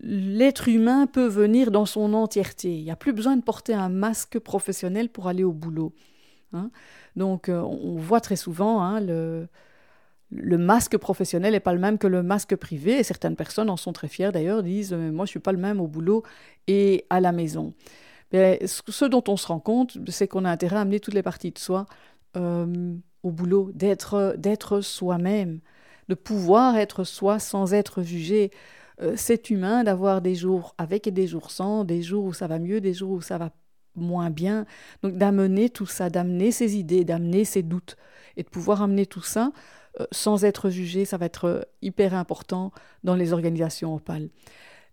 l'être 0.00 0.68
humain 0.68 1.06
peut 1.06 1.26
venir 1.26 1.70
dans 1.70 1.86
son 1.86 2.14
entièreté. 2.14 2.74
Il 2.74 2.84
n'y 2.84 2.90
a 2.90 2.96
plus 2.96 3.12
besoin 3.12 3.36
de 3.36 3.42
porter 3.42 3.74
un 3.74 3.90
masque 3.90 4.38
professionnel 4.38 5.10
pour 5.10 5.28
aller 5.28 5.44
au 5.44 5.52
boulot. 5.52 5.92
Hein. 6.52 6.70
Donc 7.16 7.48
euh, 7.48 7.60
on 7.60 7.96
voit 7.96 8.20
très 8.20 8.36
souvent 8.36 8.82
hein, 8.82 9.00
le, 9.00 9.48
le 10.32 10.58
masque 10.58 10.96
professionnel 10.96 11.52
n'est 11.52 11.60
pas 11.60 11.74
le 11.74 11.78
même 11.78 11.98
que 11.98 12.06
le 12.06 12.22
masque 12.22 12.56
privé, 12.56 12.98
et 12.98 13.02
certaines 13.02 13.36
personnes 13.36 13.70
en 13.70 13.76
sont 13.76 13.92
très 13.92 14.08
fières 14.08 14.32
d'ailleurs, 14.32 14.62
disent 14.62 14.92
Moi, 14.92 15.26
je 15.26 15.30
suis 15.30 15.40
pas 15.40 15.52
le 15.52 15.58
même 15.58 15.80
au 15.80 15.86
boulot 15.86 16.22
et 16.66 17.04
à 17.10 17.20
la 17.20 17.32
maison. 17.32 17.74
Mais 18.32 18.60
ce 18.66 19.04
dont 19.04 19.22
on 19.28 19.36
se 19.36 19.46
rend 19.46 19.60
compte, 19.60 19.98
c'est 20.08 20.26
qu'on 20.26 20.46
a 20.46 20.50
intérêt 20.50 20.76
à 20.76 20.80
amener 20.80 21.00
toutes 21.00 21.14
les 21.14 21.22
parties 21.22 21.50
de 21.50 21.58
soi 21.58 21.86
euh, 22.36 22.94
au 23.22 23.30
boulot, 23.30 23.70
d'être 23.74 24.80
soi-même, 24.80 25.60
de 26.08 26.14
pouvoir 26.14 26.76
être 26.76 27.04
soi 27.04 27.38
sans 27.38 27.74
être 27.74 28.02
jugé. 28.02 28.50
Euh, 29.00 29.14
c'est 29.16 29.50
humain 29.50 29.84
d'avoir 29.84 30.20
des 30.20 30.34
jours 30.34 30.74
avec 30.78 31.06
et 31.06 31.10
des 31.10 31.26
jours 31.26 31.50
sans, 31.50 31.84
des 31.84 32.02
jours 32.02 32.24
où 32.24 32.32
ça 32.32 32.46
va 32.46 32.58
mieux, 32.58 32.80
des 32.80 32.94
jours 32.94 33.10
où 33.12 33.20
ça 33.20 33.38
va 33.38 33.50
moins 33.94 34.30
bien. 34.30 34.66
Donc 35.02 35.16
d'amener 35.16 35.70
tout 35.70 35.86
ça, 35.86 36.10
d'amener 36.10 36.50
ses 36.50 36.76
idées, 36.76 37.04
d'amener 37.04 37.44
ses 37.44 37.62
doutes, 37.62 37.96
et 38.36 38.42
de 38.42 38.48
pouvoir 38.48 38.82
amener 38.82 39.06
tout 39.06 39.22
ça 39.22 39.52
euh, 40.00 40.06
sans 40.10 40.44
être 40.44 40.70
jugé, 40.70 41.04
ça 41.04 41.18
va 41.18 41.26
être 41.26 41.44
euh, 41.44 41.60
hyper 41.82 42.14
important 42.14 42.72
dans 43.04 43.14
les 43.14 43.32
organisations 43.32 43.94
opales. 43.94 44.30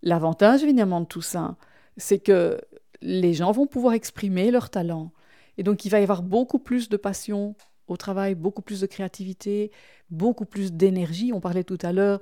L'avantage 0.02 0.62
évidemment 0.62 1.00
de 1.00 1.06
tout 1.06 1.22
ça, 1.22 1.56
c'est 1.96 2.18
que 2.18 2.60
les 3.02 3.34
gens 3.34 3.52
vont 3.52 3.66
pouvoir 3.66 3.94
exprimer 3.94 4.50
leur 4.50 4.70
talent. 4.70 5.10
Et 5.58 5.62
donc 5.62 5.84
il 5.84 5.90
va 5.90 6.00
y 6.00 6.02
avoir 6.02 6.22
beaucoup 6.22 6.58
plus 6.58 6.88
de 6.88 6.96
passion 6.96 7.54
au 7.90 7.96
travail, 7.96 8.34
beaucoup 8.34 8.62
plus 8.62 8.80
de 8.80 8.86
créativité, 8.86 9.70
beaucoup 10.10 10.44
plus 10.44 10.72
d'énergie. 10.72 11.32
On 11.34 11.40
parlait 11.40 11.64
tout 11.64 11.78
à 11.82 11.92
l'heure 11.92 12.20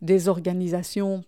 des 0.00 0.28
organisations 0.28 1.24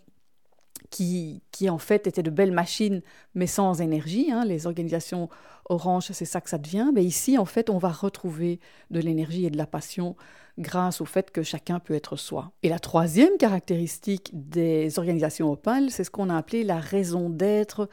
qui, 0.90 1.42
qui, 1.50 1.68
en 1.68 1.78
fait 1.78 2.06
étaient 2.06 2.22
de 2.22 2.30
belles 2.30 2.52
machines, 2.52 3.02
mais 3.34 3.46
sans 3.46 3.80
énergie. 3.80 4.30
Hein. 4.30 4.44
Les 4.44 4.66
organisations 4.66 5.28
orange, 5.68 6.10
c'est 6.12 6.24
ça 6.24 6.40
que 6.40 6.48
ça 6.48 6.58
devient. 6.58 6.90
Mais 6.94 7.04
ici, 7.04 7.36
en 7.36 7.44
fait, 7.44 7.68
on 7.68 7.78
va 7.78 7.90
retrouver 7.90 8.60
de 8.90 9.00
l'énergie 9.00 9.44
et 9.46 9.50
de 9.50 9.58
la 9.58 9.66
passion 9.66 10.16
grâce 10.58 11.00
au 11.00 11.04
fait 11.04 11.30
que 11.30 11.42
chacun 11.42 11.80
peut 11.80 11.94
être 11.94 12.16
soi. 12.16 12.52
Et 12.62 12.68
la 12.68 12.78
troisième 12.78 13.36
caractéristique 13.38 14.30
des 14.32 14.98
organisations 14.98 15.50
opales, 15.50 15.90
c'est 15.90 16.04
ce 16.04 16.10
qu'on 16.10 16.28
a 16.28 16.36
appelé 16.36 16.64
la 16.64 16.78
raison 16.78 17.28
d'être 17.28 17.88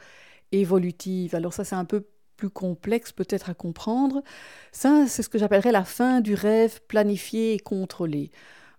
évolutive. 0.52 1.34
Alors 1.34 1.52
ça, 1.52 1.64
c'est 1.64 1.76
un 1.76 1.84
peu 1.84 2.06
plus 2.38 2.48
complexe 2.48 3.12
peut-être 3.12 3.50
à 3.50 3.54
comprendre. 3.54 4.22
Ça, 4.72 5.04
c'est 5.06 5.22
ce 5.22 5.28
que 5.28 5.38
j'appellerais 5.38 5.72
la 5.72 5.84
fin 5.84 6.22
du 6.22 6.32
rêve 6.32 6.80
planifié 6.88 7.52
et 7.52 7.58
contrôlé. 7.58 8.30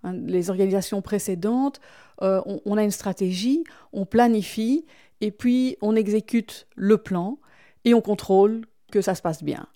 Hein, 0.04 0.13
les 0.13 0.50
organisations 0.50 1.04
précédentes, 1.04 1.80
euh, 2.24 2.41
on, 2.65 2.78
a 2.78 2.84
une 2.84 2.91
stratégie, 2.91 3.63
on 3.93 4.06
planifie, 4.06 4.86
et 5.22 5.32
puis 5.32 5.78
on 5.82 5.95
exécute 5.95 6.67
le 6.76 6.98
plan, 6.98 7.38
et 7.86 7.93
on 7.93 8.02
contrôle 8.02 8.62
que 8.91 9.02
ça 9.02 9.13
se 9.13 9.22
passe 9.22 9.43
bien. 9.43 9.67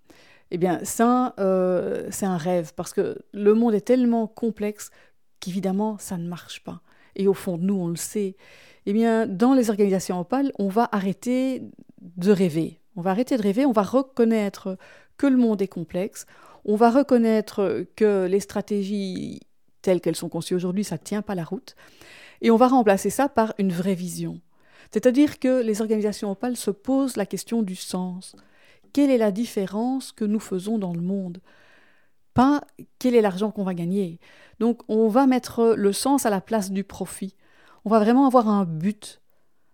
Eh 0.49 0.57
bien, 0.57 0.79
ça, 0.83 1.33
euh, 1.39 2.07
c'est 2.09 2.25
un 2.25 2.37
rêve, 2.37 2.73
parce 2.75 2.93
que 2.93 3.19
le 3.33 3.53
monde 3.53 3.75
est 3.75 3.81
tellement 3.81 4.27
complexe 4.27 4.91
qu'évidemment, 5.39 5.97
ça 5.99 6.17
ne 6.17 6.27
marche 6.27 6.63
pas. 6.63 6.81
Et 7.15 7.27
au 7.27 7.33
fond 7.33 7.57
de 7.57 7.63
nous, 7.63 7.75
on 7.75 7.87
le 7.87 7.97
sait. 7.97 8.37
Eh 8.85 8.93
bien, 8.93 9.27
dans 9.27 9.53
les 9.53 9.69
organisations 9.69 10.19
opales, 10.19 10.51
on 10.57 10.69
va 10.69 10.87
arrêter 10.91 11.63
de 12.01 12.31
rêver. 12.31 12.79
On 12.95 13.01
va 13.01 13.11
arrêter 13.11 13.37
de 13.37 13.41
rêver, 13.41 13.65
on 13.65 13.71
va 13.71 13.83
reconnaître 13.83 14.77
que 15.17 15.27
le 15.27 15.37
monde 15.37 15.61
est 15.61 15.67
complexe, 15.67 16.25
on 16.65 16.75
va 16.75 16.89
reconnaître 16.89 17.85
que 17.95 18.25
les 18.25 18.39
stratégies 18.39 19.41
telles 19.81 20.01
qu'elles 20.01 20.15
sont 20.15 20.29
conçues 20.29 20.55
aujourd'hui, 20.55 20.83
ça 20.83 20.95
ne 20.95 21.03
tient 21.03 21.21
pas 21.21 21.35
la 21.35 21.43
route, 21.43 21.75
et 22.41 22.51
on 22.51 22.57
va 22.57 22.67
remplacer 22.67 23.09
ça 23.09 23.29
par 23.29 23.53
une 23.57 23.71
vraie 23.71 23.95
vision. 23.95 24.39
C'est-à-dire 24.91 25.39
que 25.39 25.61
les 25.61 25.81
organisations 25.81 26.31
opales 26.31 26.55
se 26.55 26.71
posent 26.71 27.17
la 27.17 27.25
question 27.25 27.63
du 27.63 27.75
sens 27.75 28.35
quelle 28.93 29.09
est 29.09 29.17
la 29.17 29.31
différence 29.31 30.11
que 30.11 30.23
nous 30.23 30.39
faisons 30.39 30.77
dans 30.77 30.93
le 30.93 31.01
monde? 31.01 31.39
Pas 32.35 32.61
quel 32.99 33.15
est 33.15 33.21
l'argent 33.21 33.51
qu'on 33.51 33.63
va 33.63 33.73
gagner. 33.73 34.19
Donc 34.59 34.81
on 34.87 35.07
va 35.09 35.25
mettre 35.27 35.73
le 35.75 35.91
sens 35.91 36.25
à 36.25 36.29
la 36.29 36.41
place 36.41 36.71
du 36.71 36.83
profit. 36.83 37.35
On 37.85 37.89
va 37.89 37.99
vraiment 37.99 38.27
avoir 38.27 38.47
un 38.47 38.65
but, 38.65 39.21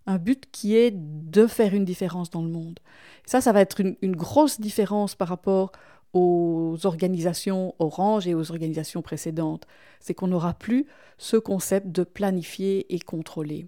un 0.09 0.17
but 0.17 0.45
qui 0.51 0.75
est 0.75 0.91
de 0.91 1.45
faire 1.45 1.75
une 1.75 1.85
différence 1.85 2.31
dans 2.31 2.41
le 2.41 2.49
monde. 2.49 2.79
Ça, 3.27 3.41
ça 3.41 3.51
va 3.51 3.61
être 3.61 3.79
une, 3.79 4.15
grosse 4.15 4.59
différence 4.59 5.13
par 5.13 5.27
rapport 5.27 5.71
aux 6.13 6.77
organisations 6.83 7.75
Orange 7.77 8.27
et 8.27 8.33
aux 8.33 8.49
organisations 8.49 9.03
précédentes. 9.03 9.67
C'est 9.99 10.15
qu'on 10.15 10.27
n'aura 10.27 10.55
plus 10.55 10.87
ce 11.19 11.37
concept 11.37 11.87
de 11.89 12.03
planifier 12.03 12.91
et 12.93 12.99
contrôler. 12.99 13.67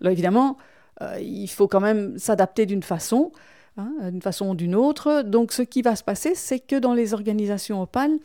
Alors 0.00 0.10
évidemment, 0.10 0.56
euh, 1.02 1.20
il 1.20 1.48
faut 1.48 1.68
quand 1.68 1.80
même 1.80 2.18
s'adapter 2.18 2.66
d'une 2.66 2.82
façon, 2.82 3.30
hein, 3.76 3.92
d'une 4.10 4.22
façon 4.22 4.50
ou 4.50 4.54
d'une 4.56 4.74
autre. 4.74 5.22
Donc 5.22 5.52
ce 5.52 5.62
qui 5.62 5.82
va 5.82 5.94
se 5.94 6.02
passer, 6.02 6.34
c'est 6.34 6.58
que 6.58 6.74
dans 6.74 6.94
les 6.94 7.14
organisations 7.14 7.80
opales, 7.80 8.18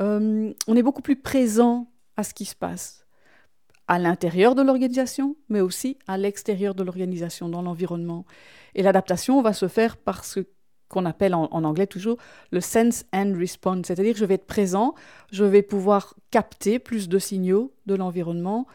euh, 0.00 0.52
on 0.68 0.76
est 0.76 0.82
beaucoup 0.82 1.02
plus 1.02 1.16
présent 1.16 1.88
à 2.16 2.22
ce 2.22 2.32
qui 2.32 2.44
se 2.44 2.54
passe 2.54 3.01
à 3.88 3.98
l'intérieur 3.98 4.54
de 4.54 4.62
l'organisation, 4.62 5.36
mais 5.48 5.60
aussi 5.60 5.98
à 6.06 6.16
l'extérieur 6.16 6.74
de 6.74 6.82
l'organisation, 6.82 7.48
dans 7.48 7.62
l'environnement. 7.62 8.24
Et 8.74 8.82
l'adaptation 8.82 9.42
va 9.42 9.52
se 9.52 9.68
faire 9.68 9.96
par 9.96 10.24
ce 10.24 10.40
qu'on 10.88 11.04
appelle 11.06 11.34
en, 11.34 11.46
anglais 11.50 11.86
toujours 11.86 12.18
le 12.50 12.60
sense 12.60 13.04
and 13.14 13.32
response, 13.36 13.86
c'est-à-dire 13.86 14.14
je 14.14 14.24
vais 14.26 14.34
être 14.34 14.46
présent, 14.46 14.94
je 15.30 15.44
vais 15.44 15.62
pouvoir 15.62 16.14
capter 16.30 16.78
plus 16.78 17.08
de 17.08 17.18
signaux 17.18 17.72
de 17.86 17.94
l'environnement, 17.94 18.66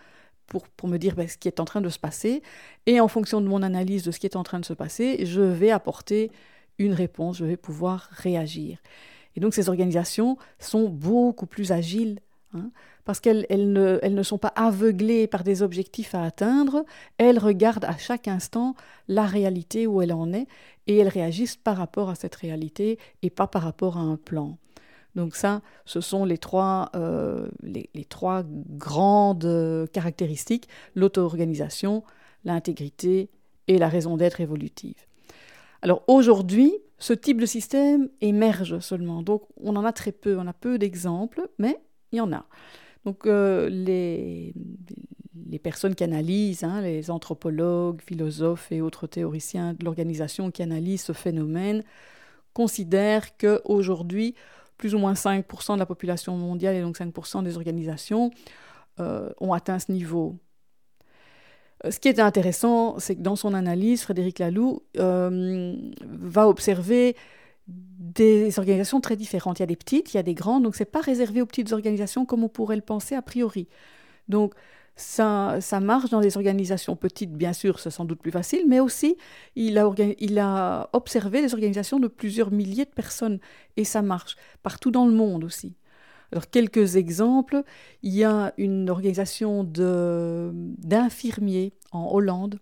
pour, 0.48 0.89
me 0.89 0.98
dire 0.98 1.15
ben, 1.15 1.28
ce 1.28 1.38
qui 1.38 1.48
est 1.48 1.60
en 1.60 1.65
train 1.65 1.82
de 1.82 1.89
se 1.89 2.00
passer. 2.00 2.41
Et 2.86 3.00
en 3.00 3.08
fonction 3.08 3.41
de 3.41 3.48
mon 3.48 3.62
analyse 3.62 4.04
de 4.04 4.12
ce 4.12 4.20
qui 4.20 4.26
est 4.26 4.36
en 4.36 4.43
train 4.43 4.60
de 4.60 4.65
se 4.65 4.74
passer, 4.74 5.26
je 5.26 5.41
vais 5.41 5.72
apporter 5.72 6.32
une 6.80 6.93
réponse, 6.93 7.38
je 7.38 7.46
vais 7.46 7.58
pouvoir 7.58 8.10
réagir. 8.12 8.78
Et 9.36 9.39
donc 9.39 9.54
ces 9.54 9.70
organisations 9.70 10.38
sont 10.60 10.89
beaucoup 10.89 11.46
plus 11.46 11.72
agiles, 11.72 12.20
hein, 12.54 12.72
parce 13.08 13.22
qu'elles 13.22 13.48
ne, 13.50 14.24
sont 14.24 14.38
pas 14.38 14.52
aveuglées 14.58 15.28
par 15.28 15.46
des 15.46 15.62
objectifs 15.62 16.13
à 16.13 16.24
atteindre, 16.24 16.84
elles 17.17 17.39
regardent 17.39 17.86
à 17.86 17.96
chaque 17.96 18.28
instant 18.28 18.76
la 19.08 19.26
réalité 19.26 19.88
où 19.88 20.02
elle 20.02 20.12
en 20.12 20.34
est, 20.34 20.46
et 20.88 20.98
elles 20.98 21.08
réagissent 21.08 21.56
par 21.56 21.78
rapport 21.78 22.10
à 22.10 22.15
cette 22.15 22.36
réalité 22.36 23.00
et 23.22 23.30
pas 23.30 23.48
par 23.48 23.62
rapport 23.62 23.96
à 23.96 24.02
un 24.02 24.17
plan. 24.17 24.58
Donc 25.15 25.38
ça, 25.38 25.62
ce 25.86 26.02
sont 26.02 26.26
les 26.26 26.38
trois, 26.38 26.91
euh, 26.98 27.48
les, 27.63 27.88
trois 28.10 28.43
grandes 28.46 29.46
euh, 29.46 29.88
caractéristiques, 29.88 30.67
l'auto-organisation, 30.93 32.04
l'intégrité 32.43 33.30
et 33.70 33.78
la 33.78 33.88
raison 33.88 34.17
d'être 34.17 34.41
évolutive. 34.41 35.06
Alors 35.82 36.04
aujourd'hui, 36.10 36.74
ce 37.00 37.13
type 37.13 37.39
de 37.39 37.46
système 37.46 38.10
émerge 38.20 38.80
seulement, 38.80 39.22
donc 39.22 39.43
on 39.63 39.78
en 39.78 39.86
a 39.86 39.93
très 39.93 40.12
peu, 40.12 40.38
on 40.38 40.46
a 40.46 40.54
peu 40.54 40.78
d'exemples, 40.78 41.48
mais 41.58 41.80
il 42.12 42.17
y 42.17 42.22
en 42.22 42.34
a. 42.34 42.46
Donc 43.08 43.26
euh, 43.26 43.70
les, 43.70 44.54
les 45.50 45.60
personnes 45.60 45.96
qui 45.96 46.04
analysent, 46.04 46.65
hein, 46.65 46.82
les 46.82 47.10
anthropologues, 47.10 48.02
philosophes 48.02 48.70
et 48.70 48.82
autres 48.82 49.08
théoriciens 49.08 49.76
de 49.76 49.86
l'organisation 49.86 50.52
qui 50.52 50.62
analysent 50.62 51.04
ce 51.04 51.13
phénomène, 51.13 51.86
considèrent 52.54 53.38
qu'aujourd'hui, 53.38 54.36
plus 54.76 54.93
ou 54.93 55.00
moins 55.00 55.13
5% 55.13 55.76
de 55.76 55.80
la 55.80 55.86
population 55.86 56.36
mondiale 56.36 56.76
et 56.76 56.82
donc 56.82 56.98
5% 56.98 57.46
des 57.46 57.56
organisations 57.56 58.30
euh, 59.00 59.30
ont 59.39 59.54
atteint 59.54 59.80
ce 59.80 59.89
niveau. 59.89 60.36
Euh, 61.86 61.91
ce 61.91 62.02
qui 62.02 62.10
est 62.10 62.20
intéressant, 62.20 63.00
c'est 63.00 63.15
que 63.15 63.22
dans 63.22 63.38
son 63.38 63.54
analyse, 63.54 64.02
Frédéric 64.02 64.39
Laloux 64.39 64.84
va 64.96 66.50
observer 66.50 67.15
des 68.13 68.60
organisations 68.60 69.02
très 69.02 69.15
différentes. 69.15 69.60
Il 69.60 69.62
y 69.62 69.63
a 69.63 69.67
des 69.67 69.76
petites, 69.76 70.13
il 70.13 70.17
y 70.17 70.20
a 70.20 70.24
des 70.24 70.34
grandes, 70.34 70.63
donc 70.63 70.76
ce 70.76 70.82
n'est 70.82 70.89
pas 70.89 71.02
réservé 71.02 71.41
aux 71.41 71.46
petites 71.46 71.74
organisations 71.74 72.26
comme 72.26 72.43
on 72.43 72.50
pourrait 72.50 72.76
le 72.76 72.82
penser 72.82 73.15
a 73.15 73.22
priori. 73.22 73.67
Donc 74.28 74.54
ça, 74.96 75.58
ça 75.62 75.80
marche 75.80 76.10
dans 76.10 76.22
des 76.22 76.38
organisations 76.38 76.96
petites, 76.96 77.32
bien 77.32 77.54
sûr, 77.54 77.80
c'est 77.80 77.91
sans 77.91 78.06
doute 78.06 78.20
plus 78.20 78.32
facile, 78.32 78.63
mais 78.67 78.80
aussi 78.80 79.15
il 79.56 79.78
a, 79.78 80.89
observé 80.93 81.41
des 81.41 81.54
organisations 81.54 82.00
de 82.00 82.08
plusieurs 82.08 82.52
milliers 82.52 82.86
de 82.86 82.89
personnes 82.89 83.39
et 83.78 83.84
ça 83.84 84.02
marche 84.02 84.36
partout 84.63 84.91
dans 84.91 85.06
le 85.06 85.13
monde 85.13 85.43
aussi. 85.43 85.76
Alors 86.32 86.50
quelques 86.50 86.96
exemples, 86.96 87.63
il 88.02 88.13
y 88.13 88.24
a 88.24 88.54
une 88.58 88.89
organisation 88.89 89.63
d'infirmiers 89.63 91.74
en 91.91 92.12
Hollande 92.12 92.60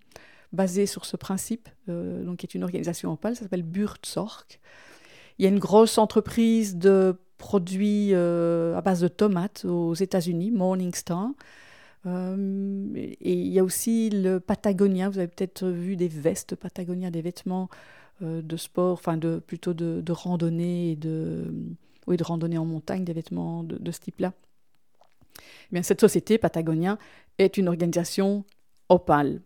basée 0.51 0.85
sur 0.85 1.05
ce 1.05 1.17
principe, 1.17 1.67
euh, 1.89 2.23
donc 2.23 2.37
qui 2.37 2.45
est 2.45 2.53
une 2.53 2.63
organisation 2.63 3.11
en 3.11 3.19
ça 3.21 3.35
s'appelle 3.35 3.63
Buurtzorg. 3.63 4.45
Il 5.37 5.43
y 5.43 5.45
a 5.45 5.49
une 5.49 5.59
grosse 5.59 5.97
entreprise 5.97 6.77
de 6.77 7.15
produits 7.37 8.09
euh, 8.13 8.75
à 8.75 8.81
base 8.81 9.01
de 9.01 9.07
tomates 9.07 9.65
aux 9.65 9.93
États-Unis, 9.93 10.51
Morningstar. 10.51 11.29
Euh, 12.05 12.87
et 12.95 13.33
il 13.33 13.47
y 13.47 13.59
a 13.59 13.63
aussi 13.63 14.09
le 14.09 14.39
Patagonia. 14.39 15.09
Vous 15.09 15.17
avez 15.17 15.27
peut-être 15.27 15.67
vu 15.67 15.95
des 15.95 16.07
vestes 16.07 16.55
Patagonia, 16.55 17.11
des 17.11 17.21
vêtements 17.21 17.69
euh, 18.21 18.41
de 18.41 18.57
sport, 18.57 18.93
enfin 18.93 19.17
de, 19.17 19.39
plutôt 19.39 19.73
de, 19.73 20.11
randonnée 20.11 20.91
et 20.91 20.95
de, 20.95 21.53
oui, 22.07 22.17
de 22.17 22.23
randonnée 22.23 22.57
en 22.57 22.65
montagne, 22.65 23.03
des 23.03 23.13
vêtements 23.13 23.63
de, 23.63 23.91
ce 23.91 23.99
type-là. 23.99 24.33
Eh 25.73 25.83
cette 25.83 25.99
société, 25.99 26.37
Patagonia, 26.37 26.97
est 27.37 27.57
une 27.57 27.67
organisation 27.67 28.45
opale. 28.87 29.41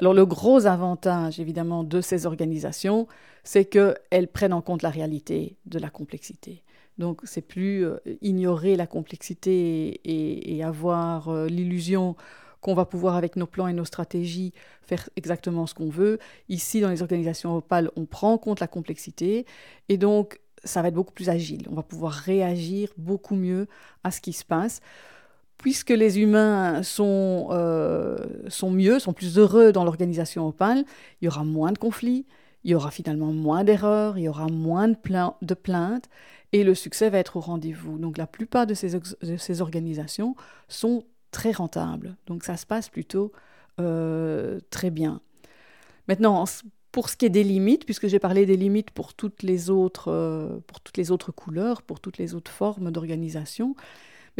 Alors 0.00 0.14
le 0.14 0.24
gros 0.24 0.64
avantage, 0.64 1.40
évidemment, 1.40 1.84
de 1.84 2.00
ces 2.00 2.24
organisations, 2.24 3.06
c'est 3.44 3.66
qu'elles 3.66 4.28
prennent 4.32 4.54
en 4.54 4.62
compte 4.62 4.82
la 4.82 4.88
réalité 4.88 5.58
de 5.66 5.78
la 5.78 5.90
complexité. 5.90 6.64
Donc, 6.96 7.20
c'est 7.24 7.42
plus 7.42 7.84
euh, 7.84 7.98
ignorer 8.22 8.76
la 8.76 8.86
complexité 8.86 10.00
et, 10.04 10.64
avoir 10.64 11.28
euh, 11.28 11.46
l'illusion 11.46 12.16
qu'on 12.62 12.74
va 12.74 12.86
pouvoir, 12.86 13.16
avec 13.16 13.36
nos 13.36 13.46
plans 13.46 13.68
et 13.68 13.72
nos 13.74 13.84
stratégies, 13.84 14.52
faire 14.82 15.08
exactement 15.16 15.66
ce 15.66 15.74
qu'on 15.74 15.90
veut. 15.90 16.18
Ici, 16.48 16.80
dans 16.80 16.90
les 16.90 17.02
organisations 17.02 17.56
opales, 17.56 17.90
on 17.96 18.06
prend 18.06 18.32
en 18.32 18.38
compte 18.38 18.60
la 18.60 18.68
complexité 18.68 19.46
et 19.88 19.96
donc 19.98 20.40
ça 20.64 20.82
va 20.82 20.88
être 20.88 20.94
beaucoup 20.94 21.12
plus 21.12 21.30
agile. 21.30 21.66
On 21.70 21.74
va 21.74 21.82
pouvoir 21.82 22.12
réagir 22.12 22.90
beaucoup 22.98 23.34
mieux 23.34 23.66
à 24.04 24.10
ce 24.10 24.20
qui 24.20 24.34
se 24.34 24.44
passe. 24.44 24.80
Puisque 25.60 25.90
les 25.90 26.20
humains 26.20 26.82
sont, 26.82 27.48
euh, 27.50 28.16
sont 28.48 28.70
mieux, 28.70 28.98
sont 28.98 29.12
plus 29.12 29.38
heureux 29.38 29.72
dans 29.72 29.84
l'organisation 29.84 30.48
opale, 30.48 30.84
il 31.20 31.26
y 31.26 31.28
aura 31.28 31.44
moins 31.44 31.72
de 31.72 31.78
conflits, 31.78 32.24
il 32.64 32.70
y 32.70 32.74
aura 32.74 32.90
finalement 32.90 33.32
moins 33.32 33.62
d'erreurs, 33.62 34.16
il 34.16 34.24
y 34.24 34.28
aura 34.28 34.46
moins 34.46 34.88
de, 34.88 35.54
plaintes 35.54 36.08
et 36.52 36.64
le 36.64 36.74
succès 36.74 37.10
va 37.10 37.18
être 37.18 37.36
au 37.36 37.40
rendez-vous. 37.40 37.98
Donc 37.98 38.16
la 38.16 38.26
plupart 38.26 38.66
de 38.66 38.74
ces, 38.74 38.98
de 38.98 39.36
ces 39.36 39.60
organisations 39.60 40.34
sont 40.68 41.04
très 41.30 41.52
rentables. 41.52 42.16
Donc 42.26 42.44
ça 42.44 42.56
se 42.56 42.66
passe 42.66 42.88
plutôt 42.88 43.32
euh, 43.80 44.60
très 44.70 44.90
bien. 44.90 45.20
Maintenant, 46.08 46.44
pour 46.92 47.08
ce 47.08 47.16
qui 47.16 47.26
est 47.26 47.30
des 47.30 47.44
limites, 47.44 47.84
puisque 47.84 48.08
j'ai 48.08 48.18
parlé 48.18 48.46
des 48.46 48.56
limites 48.56 48.90
pour 48.90 49.14
toutes 49.14 49.42
les 49.42 49.70
autres, 49.70 50.10
euh, 50.10 50.58
pour 50.66 50.80
toutes 50.80 50.96
les 50.96 51.10
autres 51.10 51.32
couleurs, 51.32 51.82
pour 51.82 52.00
toutes 52.00 52.18
les 52.18 52.34
autres 52.34 52.50
formes 52.50 52.90
d'organisation, 52.90 53.76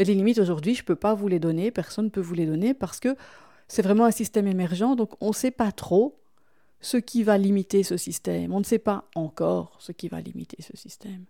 mais 0.01 0.05
les 0.05 0.15
limites 0.15 0.39
aujourd'hui, 0.39 0.73
je 0.73 0.81
ne 0.81 0.85
peux 0.85 0.95
pas 0.95 1.13
vous 1.13 1.27
les 1.27 1.37
donner, 1.37 1.69
personne 1.69 2.05
ne 2.05 2.09
peut 2.09 2.21
vous 2.21 2.33
les 2.33 2.47
donner 2.47 2.73
parce 2.73 2.99
que 2.99 3.15
c'est 3.67 3.83
vraiment 3.83 4.05
un 4.05 4.11
système 4.11 4.47
émergent, 4.47 4.95
donc 4.95 5.11
on 5.21 5.27
ne 5.27 5.33
sait 5.33 5.51
pas 5.51 5.71
trop 5.71 6.19
ce 6.79 6.97
qui 6.97 7.21
va 7.21 7.37
limiter 7.37 7.83
ce 7.83 7.97
système. 7.97 8.51
On 8.51 8.57
ne 8.57 8.63
sait 8.63 8.79
pas 8.79 9.05
encore 9.13 9.75
ce 9.77 9.91
qui 9.91 10.07
va 10.07 10.19
limiter 10.19 10.57
ce 10.63 10.75
système. 10.75 11.25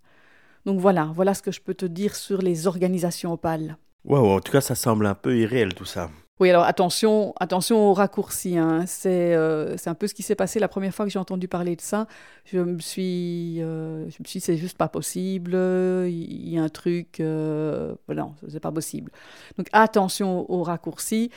Donc 0.66 0.80
voilà, 0.80 1.12
voilà 1.14 1.34
ce 1.34 1.42
que 1.42 1.52
je 1.52 1.60
peux 1.60 1.74
te 1.74 1.86
dire 1.86 2.16
sur 2.16 2.42
les 2.42 2.66
organisations 2.66 3.34
opales. 3.34 3.76
Wow, 4.06 4.38
en 4.38 4.40
tout 4.40 4.54
cas, 4.54 4.62
ça 4.62 4.76
semble 4.76 5.06
un 5.06 5.16
peu 5.16 5.38
irréel 5.38 5.74
tout 5.74 5.84
ça. 5.84 6.10
Oui, 6.40 6.50
alors 6.50 6.64
attention, 6.64 7.34
attention 7.40 7.90
aux 7.90 7.94
raccourcis. 7.94 8.58
Hein. 8.58 8.86
Euh, 9.06 9.76
c'est 9.78 9.90
un 9.90 9.94
peu 9.94 10.08
ce 10.08 10.16
qui 10.16 10.24
s'est 10.24 10.34
passé 10.36 10.60
la 10.60 10.68
première 10.68 10.94
fois 10.94 11.06
que 11.06 11.12
j'ai 11.12 11.20
entendu 11.20 11.48
parler 11.48 11.76
de 11.76 11.82
ça. 11.82 12.08
Je 12.46 12.58
me 12.58 12.80
suis, 12.80 13.62
euh, 13.62 14.10
je 14.10 14.18
me 14.20 14.26
suis, 14.28 14.40
c'est 14.40 14.58
juste 14.58 14.76
pas 14.76 14.88
possible. 14.88 15.54
Il 15.54 16.50
y 16.50 16.58
a 16.58 16.64
un 16.64 16.70
truc, 16.70 17.20
euh, 17.20 17.94
non, 18.10 18.34
c'est 18.48 18.60
pas 18.60 18.72
possible. 18.72 19.12
Donc 19.58 19.68
attention 19.72 20.50
aux 20.52 20.64
raccourcis. 20.64 21.30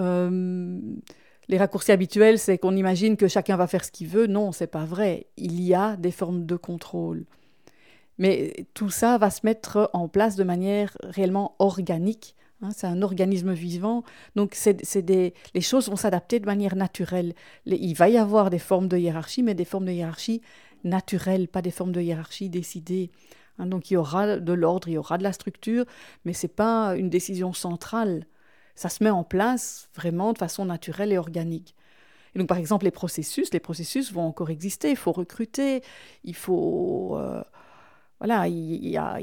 Euh, 0.00 0.78
les 1.48 1.58
raccourcis 1.58 1.92
habituels, 1.92 2.38
c'est 2.38 2.56
qu'on 2.58 2.76
imagine 2.76 3.16
que 3.16 3.26
chacun 3.28 3.56
va 3.56 3.66
faire 3.66 3.84
ce 3.84 3.90
qu'il 3.90 4.06
veut. 4.06 4.28
Non, 4.28 4.52
c'est 4.52 4.68
pas 4.68 4.84
vrai. 4.84 5.26
Il 5.36 5.62
y 5.62 5.74
a 5.74 5.96
des 5.96 6.12
formes 6.12 6.46
de 6.46 6.56
contrôle. 6.56 7.24
Mais 8.18 8.66
tout 8.74 8.90
ça 8.90 9.18
va 9.18 9.30
se 9.30 9.40
mettre 9.44 9.90
en 9.92 10.08
place 10.08 10.36
de 10.36 10.44
manière 10.44 10.96
réellement 11.02 11.56
organique. 11.58 12.36
Hein. 12.62 12.70
c'est 12.74 12.86
un 12.86 13.02
organisme 13.02 13.52
vivant, 13.52 14.04
donc 14.36 14.56
les 14.64 15.60
choses 15.60 15.88
vont 15.88 15.96
s'adapter 15.96 16.40
de 16.40 16.46
manière 16.46 16.76
naturelle. 16.76 17.34
il 17.66 17.94
va 17.94 18.08
y 18.08 18.16
avoir 18.16 18.50
des 18.50 18.58
formes 18.58 18.88
de 18.88 18.96
hiérarchie, 18.96 19.42
mais 19.42 19.54
des 19.54 19.64
formes 19.64 19.86
de 19.86 19.92
hiérarchie 19.92 20.40
naturelles, 20.84 21.48
pas 21.48 21.62
des 21.62 21.70
formes 21.70 21.92
de 21.92 22.00
hiérarchie 22.00 22.50
décidées. 22.50 23.10
Hein. 23.58 23.66
donc 23.66 23.90
il 23.90 23.94
y 23.94 23.96
aura 23.96 24.38
de 24.38 24.52
l'ordre, 24.52 24.88
il 24.88 24.94
y 24.94 24.98
aura 24.98 25.18
de 25.18 25.22
la 25.22 25.32
structure, 25.32 25.84
mais 26.24 26.32
ce 26.32 26.46
n'est 26.46 26.52
pas 26.52 26.96
une 26.96 27.10
décision 27.10 27.52
centrale. 27.52 28.26
Ça 28.74 28.88
se 28.88 29.04
met 29.04 29.10
en 29.10 29.24
place 29.24 29.88
vraiment 29.94 30.32
de 30.32 30.38
façon 30.38 30.64
naturelle 30.64 31.12
et 31.12 31.18
organique. 31.18 31.74
Et 32.34 32.38
donc 32.38 32.48
par 32.48 32.58
exemple 32.58 32.84
les 32.84 32.90
processus, 32.90 33.52
les 33.52 33.60
processus 33.60 34.12
vont 34.12 34.26
encore 34.26 34.50
exister. 34.50 34.90
Il 34.90 34.96
faut 34.96 35.12
recruter, 35.12 35.82
il 36.24 36.34
faut 36.34 37.16
euh, 37.16 37.42
voilà, 38.20 38.48
il 38.48 38.86
y, 38.86 38.96
a, 38.96 39.18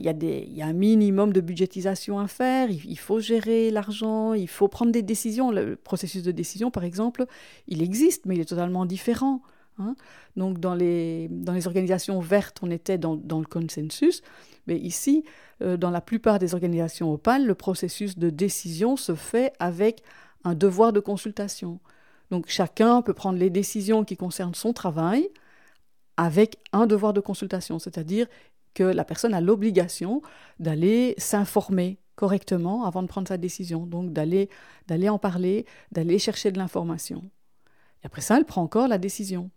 un 0.62 0.74
minimum 0.74 1.34
de 1.34 1.42
budgétisation 1.42 2.20
à 2.20 2.28
faire, 2.28 2.70
il, 2.70 3.00
faut 3.00 3.20
gérer 3.20 3.72
l'argent, 3.72 4.34
il 4.34 4.50
faut 4.50 4.68
prendre 4.68 4.92
des 4.92 5.02
décisions. 5.02 5.50
Le 5.50 5.76
processus 5.76 6.24
de 6.24 6.32
décision, 6.32 6.72
par 6.72 6.84
exemple, 6.84 7.26
il 7.68 7.82
existe, 7.82 8.26
mais 8.26 8.36
il 8.36 8.42
est 8.42 8.50
totalement 8.50 8.86
différent. 8.86 9.42
Hein. 9.80 9.96
Donc 10.36 10.60
dans 10.60 10.76
les, 10.76 11.30
dans 11.30 11.54
les 11.54 11.68
organisations 11.68 12.20
vertes, 12.20 12.60
on 12.62 12.70
était 12.70 12.98
dans, 12.98 13.16
le 13.16 13.46
consensus, 13.46 14.22
mais 14.68 14.78
ici, 14.78 15.24
euh, 15.62 15.78
dans 15.78 15.90
la 15.90 16.02
plupart 16.02 16.38
des 16.38 16.54
organisations 16.54 17.12
opales, 17.12 17.46
le 17.46 17.56
processus 17.56 18.18
de 18.18 18.30
décision 18.30 18.98
se 18.98 19.16
fait 19.16 19.54
avec 19.60 20.04
un 20.44 20.54
devoir 20.54 20.94
de 20.94 21.00
consultation. 21.00 21.80
Donc 22.30 22.46
chacun 22.48 23.02
peut 23.02 23.14
prendre 23.14 23.40
les 23.40 23.50
décisions 23.50 24.04
qui 24.04 24.18
concernent 24.18 24.56
son 24.56 24.74
travail 24.74 25.30
avec 26.18 26.58
un 26.72 26.86
devoir 26.86 27.14
de 27.14 27.20
consultation, 27.20 27.80
c'est-à-dire 27.80 28.28
que 28.74 28.84
la 28.84 29.04
personne 29.04 29.34
a 29.34 29.42
l'obligation 29.42 30.22
d'aller 30.60 31.16
s'informer 31.18 32.00
correctement 32.16 32.86
avant 32.86 33.02
de 33.02 33.08
prendre 33.08 33.28
sa 33.28 33.38
décision, 33.38 33.86
donc 33.86 34.14
d'aller 34.14 34.50
d'aller 34.88 35.10
en 35.10 35.18
parler, 35.18 35.66
d'aller 35.92 36.20
chercher 36.20 36.52
de 36.52 36.58
l'information. 36.58 37.24
Et 38.04 38.06
après 38.06 38.22
ça, 38.22 38.38
elle 38.38 38.46
prend 38.46 38.62
encore 38.62 38.88
la 38.88 38.98
décision. 38.98 39.50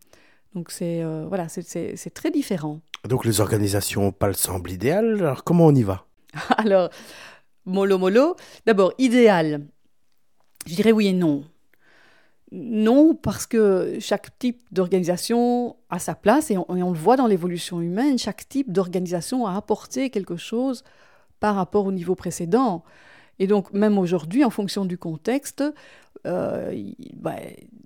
Donc 0.54 0.70
c'est 0.70 1.02
euh, 1.02 1.26
voilà, 1.28 1.48
c'est 1.48 2.14
très 2.14 2.30
différent. 2.30 2.80
Donc 3.08 3.24
les 3.24 3.40
organisations 3.40 4.12
PAL 4.12 4.36
semblent 4.36 4.70
idéales. 4.70 5.16
Alors 5.18 5.44
comment 5.44 5.66
on 5.66 5.74
y 5.74 5.82
va? 5.82 6.06
Alors 6.56 6.90
mollo 7.66 7.98
mollo. 7.98 8.36
D'abord 8.66 8.94
idéal. 8.98 9.66
Je 10.66 10.74
dirais 10.74 10.92
oui 10.92 11.08
et 11.08 11.12
non. 11.12 11.44
Non, 12.56 13.16
parce 13.16 13.46
que 13.46 13.96
chaque 13.98 14.38
type 14.38 14.62
d'organisation 14.70 15.74
a 15.90 15.98
sa 15.98 16.14
place 16.14 16.52
et 16.52 16.56
on, 16.56 16.92
le 16.92 16.96
voit 16.96 17.16
dans 17.16 17.26
l'évolution 17.26 17.80
humaine, 17.80 18.16
chaque 18.16 18.48
type 18.48 18.70
d'organisation 18.70 19.44
a 19.44 19.56
apporté 19.56 20.08
quelque 20.08 20.36
chose 20.36 20.84
par 21.40 21.56
rapport 21.56 21.84
au 21.84 21.90
niveau 21.90 22.14
précédent. 22.14 22.84
Et 23.40 23.48
donc 23.48 23.72
même 23.72 23.98
aujourd'hui, 23.98 24.44
en 24.44 24.50
fonction 24.50 24.84
du 24.84 24.96
contexte, 24.96 25.64
euh, 26.28 26.72
bah, 27.16 27.34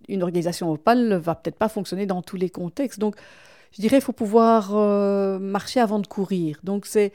une 0.07 0.23
organisation 0.23 0.71
opale 0.71 1.09
ne 1.09 1.17
va 1.17 1.35
peut-être 1.35 1.57
pas 1.57 1.71
fonctionner 1.71 2.05
dans 2.05 2.21
tous 2.21 2.37
les 2.37 2.51
contextes. 2.51 2.99
Donc 2.99 3.17
je 3.73 3.81
dirais 3.81 3.97
qu'il 3.97 4.05
faut 4.05 4.13
pouvoir 4.13 4.77
euh, 4.77 5.39
marcher 5.39 5.81
avant 5.81 5.99
de 5.99 6.07
courir. 6.07 6.59
Donc 6.63 6.87
il 6.95 7.05
ne 7.05 7.09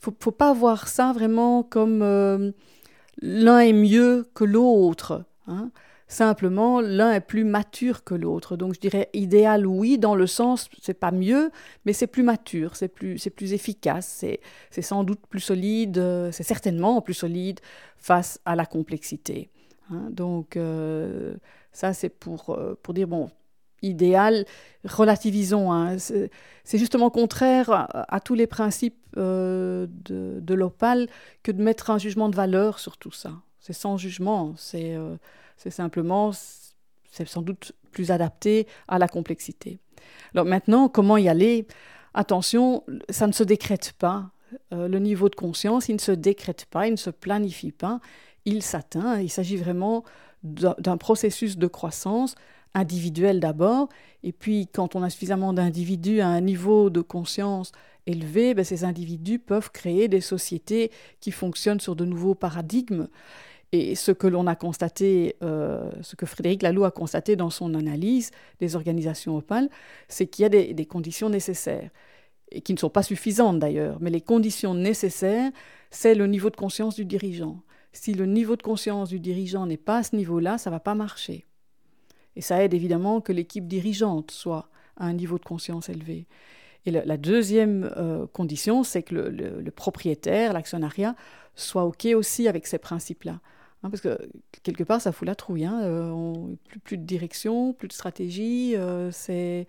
faut, 0.00 0.14
faut, 0.20 0.30
pas 0.30 0.52
voir 0.52 0.86
ça 0.86 1.12
vraiment 1.12 1.64
comme 1.64 2.02
euh, 2.02 2.52
l'un 3.20 3.58
est 3.58 3.72
mieux 3.72 4.28
que 4.32 4.44
l'autre. 4.44 5.24
Hein. 5.48 5.72
Simplement, 6.10 6.80
l'un 6.80 7.12
est 7.12 7.20
plus 7.20 7.44
mature 7.44 8.02
que 8.02 8.16
l'autre. 8.16 8.56
Donc, 8.56 8.74
je 8.74 8.80
dirais 8.80 9.10
idéal, 9.12 9.64
oui, 9.64 9.96
dans 9.96 10.16
le 10.16 10.26
sens, 10.26 10.68
c'est 10.82 10.92
pas 10.92 11.12
mieux, 11.12 11.52
mais 11.84 11.92
c'est 11.92 12.08
plus 12.08 12.24
mature, 12.24 12.74
c'est 12.74 12.88
plus, 12.88 13.16
c'est 13.16 13.30
plus 13.30 13.52
efficace, 13.52 14.24
c'est, 14.72 14.82
sans 14.82 15.04
doute 15.04 15.20
plus 15.28 15.38
solide, 15.38 15.98
euh, 15.98 16.32
c'est 16.32 16.42
certainement 16.42 17.00
plus 17.00 17.14
solide 17.14 17.60
face 17.96 18.40
à 18.44 18.56
la 18.56 18.66
complexité. 18.66 19.50
Hein. 19.88 20.08
donc, 20.10 20.56
euh, 20.56 21.36
ça, 21.70 21.92
c'est 21.92 22.08
pour, 22.08 22.50
euh, 22.50 22.76
pour 22.82 22.92
dire, 22.92 23.06
bon, 23.06 23.30
idéal, 23.80 24.46
relativisons. 24.84 25.72
Hein. 25.72 25.98
c'est, 25.98 26.28
justement 26.78 27.10
contraire 27.10 27.70
à, 27.70 28.18
tous 28.18 28.34
les 28.34 28.48
principes 28.48 28.98
de, 29.14 29.88
de 30.08 30.54
l'opale 30.54 31.06
que 31.44 31.52
de 31.52 31.62
mettre 31.62 31.90
un 31.90 31.98
jugement 31.98 32.28
de 32.28 32.34
valeur 32.34 32.80
sur 32.80 32.96
tout 32.96 33.12
ça. 33.12 33.30
C'est 33.60 33.72
sans 33.72 33.96
jugement, 33.96 34.54
c'est 34.56 34.96
c'est 35.56 35.70
simplement, 35.70 36.30
c'est 37.10 37.28
sans 37.28 37.42
doute 37.42 37.72
plus 37.92 38.10
adapté 38.10 38.66
à 38.88 38.98
la 38.98 39.08
complexité. 39.08 39.78
Alors 40.32 40.46
maintenant, 40.46 40.88
comment 40.88 41.18
y 41.18 41.28
aller? 41.28 41.66
Attention, 42.14 42.82
ça 43.10 43.26
ne 43.26 43.32
se 43.32 43.44
décrète 43.44 43.92
pas. 43.98 44.30
Euh, 44.72 44.88
le 44.88 44.98
niveau 44.98 45.28
de 45.28 45.34
conscience, 45.34 45.88
il 45.90 45.94
ne 45.94 46.00
se 46.00 46.12
décrète 46.12 46.64
pas, 46.70 46.86
il 46.86 46.92
ne 46.92 46.96
se 46.96 47.10
planifie 47.10 47.72
pas, 47.72 48.00
il 48.46 48.62
s'atteint. 48.62 49.20
Il 49.20 49.28
s'agit 49.28 49.56
vraiment 49.56 50.04
d'un 50.42 50.96
processus 50.96 51.58
de 51.58 51.66
croissance 51.66 52.34
individuel 52.72 53.40
d'abord, 53.40 53.88
et 54.22 54.32
puis 54.32 54.68
quand 54.72 54.96
on 54.96 55.02
a 55.02 55.10
suffisamment 55.10 55.52
d'individus 55.52 56.20
à 56.20 56.28
un 56.28 56.40
niveau 56.40 56.88
de 56.88 57.02
conscience 57.02 57.72
élevé, 58.06 58.54
ben, 58.54 58.64
ces 58.64 58.84
individus 58.84 59.38
peuvent 59.38 59.70
créer 59.70 60.08
des 60.08 60.22
sociétés 60.22 60.90
qui 61.20 61.32
fonctionnent 61.32 61.80
sur 61.80 61.96
de 61.96 62.06
nouveaux 62.06 62.34
paradigmes. 62.34 63.08
Et 63.72 63.94
ce 63.94 64.10
que 64.10 64.26
l'on 64.26 64.46
a 64.48 64.56
constaté, 64.56 65.36
euh, 65.42 65.90
ce 66.02 66.16
que 66.16 66.26
Frédéric 66.26 66.62
Laloux 66.62 66.84
a 66.84 66.90
constaté 66.90 67.36
dans 67.36 67.50
son 67.50 67.74
analyse 67.74 68.32
des 68.58 68.74
organisations 68.74 69.36
opales, 69.36 69.70
c'est 70.08 70.26
qu'il 70.26 70.42
y 70.42 70.46
a 70.46 70.48
des, 70.48 70.86
conditions 70.86 71.30
nécessaires, 71.30 71.90
et 72.50 72.62
qui 72.62 72.74
ne 72.74 72.78
sont 72.78 72.90
pas 72.90 73.04
suffisantes 73.04 73.60
d'ailleurs, 73.60 73.98
mais 74.00 74.10
les 74.10 74.20
conditions 74.20 74.74
nécessaires, 74.74 75.52
c'est 75.90 76.16
le 76.16 76.26
niveau 76.26 76.50
de 76.50 76.56
conscience 76.56 76.96
du 76.96 77.04
dirigeant. 77.04 77.62
Si 77.92 78.12
le 78.12 78.26
niveau 78.26 78.56
de 78.56 78.62
conscience 78.62 79.08
du 79.08 79.20
dirigeant 79.20 79.66
n'est 79.66 79.76
pas 79.76 79.98
à 79.98 80.02
ce 80.02 80.16
niveau-là, 80.16 80.58
ça 80.58 80.70
ne 80.70 80.74
va 80.74 80.80
pas 80.80 80.96
marcher. 80.96 81.46
Et 82.34 82.40
ça 82.40 82.62
aide 82.62 82.74
évidemment 82.74 83.20
que 83.20 83.32
l'équipe 83.32 83.68
dirigeante 83.68 84.32
soit 84.32 84.68
à 84.96 85.06
un 85.06 85.12
niveau 85.12 85.38
de 85.38 85.44
conscience 85.44 85.88
élevé. 85.88 86.26
Et 86.86 86.90
la 86.90 87.16
deuxième 87.18 87.92
euh, 87.96 88.26
condition, 88.26 88.84
c'est 88.84 89.02
que 89.02 89.14
le, 89.14 89.60
le 89.60 89.70
propriétaire, 89.70 90.54
l'actionnariat, 90.54 91.14
soit 91.54 91.84
OK 91.84 92.06
aussi 92.14 92.48
avec 92.48 92.66
ces 92.66 92.78
principes-là. 92.78 93.40
Hein, 93.82 93.90
parce 93.90 94.00
que 94.00 94.18
quelque 94.62 94.84
part, 94.84 95.00
ça 95.00 95.12
fout 95.12 95.26
la 95.26 95.34
trouille. 95.34 95.64
Hein. 95.64 95.80
Euh, 95.82 96.54
plus, 96.68 96.80
plus, 96.80 96.98
de 96.98 97.04
direction, 97.04 97.72
plus 97.72 97.88
de 97.88 97.92
stratégie. 97.92 98.74
Euh, 98.76 99.10
c'est 99.12 99.66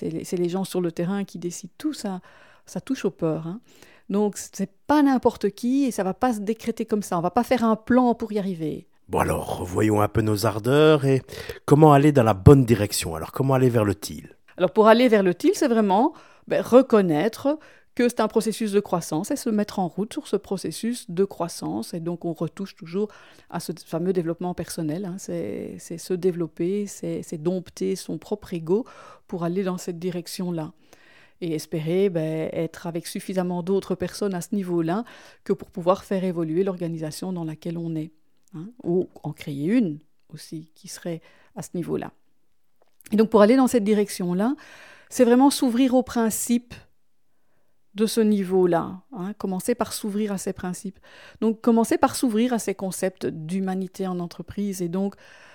les, 0.00 0.24
les, 0.32 0.48
gens 0.48 0.64
sur 0.64 0.80
le 0.80 0.92
terrain 0.92 1.24
qui 1.24 1.38
décident 1.38 1.72
tout. 1.76 1.92
Ça, 1.92 2.20
ça 2.66 2.80
touche 2.80 3.04
aux 3.04 3.10
peurs. 3.10 3.46
Hein. 3.46 3.60
Donc 4.08 4.36
c'est 4.36 4.70
pas 4.86 5.02
n'importe 5.02 5.50
qui 5.50 5.84
et 5.84 5.90
ça 5.90 6.02
va 6.02 6.14
pas 6.14 6.34
se 6.34 6.40
décréter 6.40 6.84
comme 6.86 7.02
ça. 7.02 7.18
On 7.18 7.22
va 7.22 7.30
pas 7.30 7.44
faire 7.44 7.64
un 7.64 7.76
plan 7.76 8.14
pour 8.14 8.32
y 8.32 8.38
arriver. 8.38 8.86
Bon 9.08 9.18
alors, 9.18 9.64
voyons 9.64 10.00
un 10.00 10.08
peu 10.08 10.22
nos 10.22 10.46
ardeurs 10.46 11.04
et 11.04 11.22
comment 11.64 11.92
aller 11.92 12.12
dans 12.12 12.22
la 12.22 12.34
bonne 12.34 12.64
direction. 12.64 13.14
Alors 13.14 13.32
comment 13.32 13.54
aller 13.54 13.68
vers 13.68 13.84
le 13.84 13.94
TIL? 13.94 14.36
Alors 14.56 14.72
pour 14.72 14.86
aller 14.88 15.08
vers 15.08 15.22
le 15.22 15.34
TIL, 15.34 15.52
c'est 15.54 15.68
vraiment 15.68 16.12
ben, 16.46 16.62
reconnaître 16.62 17.58
que 17.94 18.08
c'est 18.08 18.20
un 18.20 18.28
processus 18.28 18.72
de 18.72 18.80
croissance 18.80 19.30
et 19.30 19.36
se 19.36 19.50
mettre 19.50 19.78
en 19.78 19.88
route 19.88 20.12
sur 20.12 20.26
ce 20.26 20.36
processus 20.36 21.10
de 21.10 21.24
croissance. 21.24 21.92
Et 21.94 22.00
donc 22.00 22.24
on 22.24 22.32
retouche 22.32 22.74
toujours 22.74 23.08
à 23.50 23.60
ce 23.60 23.72
fameux 23.84 24.12
développement 24.12 24.54
personnel. 24.54 25.04
Hein. 25.04 25.16
C'est 25.18 25.78
se 25.78 26.14
développer, 26.14 26.86
c'est 26.86 27.42
dompter 27.42 27.96
son 27.96 28.18
propre 28.18 28.54
ego 28.54 28.86
pour 29.26 29.44
aller 29.44 29.62
dans 29.62 29.78
cette 29.78 29.98
direction-là. 29.98 30.72
Et 31.40 31.54
espérer 31.54 32.08
ben, 32.08 32.48
être 32.52 32.86
avec 32.86 33.06
suffisamment 33.06 33.64
d'autres 33.64 33.96
personnes 33.96 34.32
à 34.32 34.40
ce 34.40 34.54
niveau-là 34.54 35.04
que 35.42 35.52
pour 35.52 35.70
pouvoir 35.70 36.04
faire 36.04 36.22
évoluer 36.22 36.62
l'organisation 36.62 37.32
dans 37.32 37.44
laquelle 37.44 37.78
on 37.78 37.96
est. 37.96 38.12
Hein. 38.54 38.68
Ou 38.84 39.08
en 39.22 39.32
créer 39.32 39.66
une 39.66 39.98
aussi 40.32 40.70
qui 40.74 40.88
serait 40.88 41.20
à 41.56 41.62
ce 41.62 41.70
niveau-là. 41.74 42.12
Et 43.10 43.16
donc 43.16 43.28
pour 43.28 43.42
aller 43.42 43.56
dans 43.56 43.66
cette 43.66 43.84
direction-là, 43.84 44.54
c'est 45.10 45.24
vraiment 45.24 45.50
s'ouvrir 45.50 45.94
aux 45.94 46.02
principes 46.02 46.74
de 47.94 48.06
ce 48.06 48.20
niveau-là. 48.20 49.02
Hein, 49.12 49.34
commencer 49.34 49.74
par 49.74 49.92
s'ouvrir 49.92 50.32
à 50.32 50.38
ces 50.38 50.52
principes. 50.52 50.98
Donc 51.40 51.60
commencer 51.60 51.98
par 51.98 52.16
s'ouvrir 52.16 52.52
à 52.52 52.58
ces 52.58 52.74
concepts 52.74 53.26
d'humanité 53.26 54.06
en 54.06 54.18
entreprise 54.18 54.82
et 54.82 54.88
donc 54.88 55.14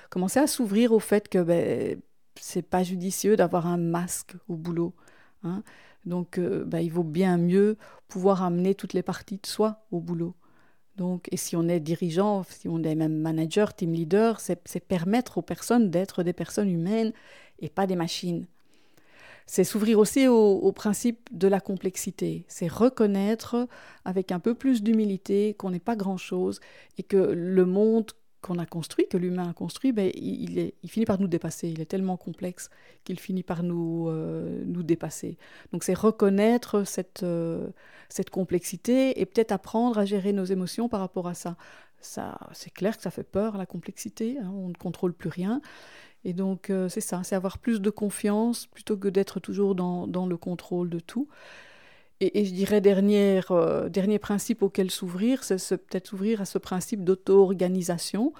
commencer 0.09 0.39
à 0.39 0.47
s'ouvrir 0.47 0.91
au 0.91 0.99
fait 0.99 1.29
que 1.29 1.39
ben, 1.39 1.99
c'est 2.39 2.61
pas 2.61 2.83
judicieux 2.83 3.35
d'avoir 3.35 3.67
un 3.67 3.77
masque 3.77 4.35
au 4.47 4.55
boulot. 4.55 4.93
Hein. 5.43 5.63
Donc 6.05 6.37
euh, 6.37 6.63
ben, 6.65 6.79
il 6.79 6.91
vaut 6.91 7.03
bien 7.03 7.37
mieux 7.37 7.77
pouvoir 8.07 8.43
amener 8.43 8.75
toutes 8.75 8.93
les 8.93 9.03
parties 9.03 9.39
de 9.41 9.47
soi 9.47 9.85
au 9.91 9.99
boulot. 9.99 10.35
Donc, 10.95 11.27
et 11.31 11.37
si 11.37 11.55
on 11.55 11.67
est 11.67 11.79
dirigeant, 11.79 12.43
si 12.43 12.67
on 12.67 12.81
est 12.81 12.95
même 12.95 13.15
manager, 13.15 13.75
team 13.75 13.93
leader, 13.93 14.39
c'est 14.39 14.79
permettre 14.79 15.37
aux 15.37 15.43
personnes 15.43 15.91
d'être 15.91 16.23
des 16.23 16.33
personnes 16.33 16.71
humaines 16.71 17.13
et 17.59 17.69
pas 17.69 17.85
des 17.85 17.95
machines 17.95 18.47
c'est 19.47 19.63
s'ouvrir 19.63 19.97
aussi 19.97 20.27
au, 20.27 20.71
principe 20.73 21.29
de 21.31 21.47
la 21.47 21.61
complexité. 21.61 22.45
C'est 22.49 22.67
reconnaître 22.67 23.67
avec 24.03 24.33
un 24.33 24.39
peu 24.39 24.53
plus 24.53 24.83
d'humilité 24.83 25.53
qu'on 25.53 25.71
n'est 25.71 25.79
pas 25.79 25.95
grand-chose 25.95 26.59
et 26.97 27.03
que 27.03 27.17
le 27.17 27.65
monde 27.65 28.11
qu'on 28.41 28.59
a 28.59 28.65
construit, 28.65 29.07
que 29.07 29.17
l'humain 29.17 29.49
a 29.49 29.53
construit, 29.53 29.93
ben, 29.93 30.11
il, 30.13 30.71
finit 30.87 31.05
par 31.05 31.19
nous 31.19 31.27
dépasser. 31.27 31.69
Il 31.69 31.79
est 31.79 31.85
tellement 31.85 32.17
complexe 32.17 32.69
qu'il 33.05 33.19
finit 33.19 33.41
par 33.41 33.63
nous, 33.63 34.09
euh, 34.09 34.63
dépasser. 34.65 35.37
Donc 35.71 35.85
c'est 35.85 35.95
reconnaître 35.95 36.83
cette, 36.83 37.23
euh, 37.23 37.69
cette 38.09 38.29
complexité 38.29 39.19
et 39.19 39.25
peut-être 39.25 39.53
apprendre 39.53 39.97
à 39.97 40.05
gérer 40.05 40.33
nos 40.33 40.45
émotions 40.45 40.89
par 40.89 40.99
rapport 40.99 41.27
à 41.27 41.33
ça. 41.33 41.55
ça 42.01 42.37
c'est 42.51 42.71
clair 42.71 42.97
que 42.97 43.03
ça 43.03 43.11
fait 43.11 43.23
peur, 43.23 43.57
la 43.57 43.65
complexité. 43.65 44.37
Hein, 44.39 44.51
on 44.53 44.67
ne 44.67 44.75
contrôle 44.75 45.13
plus 45.13 45.29
rien. 45.29 45.61
Et 46.27 46.33
donc, 46.33 46.69
euh, 46.69 46.89
c'est 46.89 46.99
ça, 46.99 47.21
c'est 47.23 47.35
avoir 47.35 47.57
plus 47.57 47.79
de 47.79 47.89
confiance 47.89 48.67
plutôt 48.67 48.97
que 48.97 49.07
d'être 49.07 49.39
toujours 49.39 49.75
dans, 49.75 50.25
le 50.27 50.35
contrôle 50.35 50.89
de 50.89 50.99
tout. 50.99 51.29
Et, 52.19 52.43
je 52.43 52.53
dirais, 52.53 52.81
dernier, 52.81 53.39
euh, 53.49 53.87
dernier 53.87 54.19
principe 54.19 54.61
auquel 54.61 54.91
s'ouvrir, 54.91 55.45
c'est 55.45 55.77
peut-être 55.77 56.07
s'ouvrir 56.07 56.41
à 56.41 56.45
ce 56.45 56.57
principe 56.57 57.05
d'auto-organisation. 57.05 58.33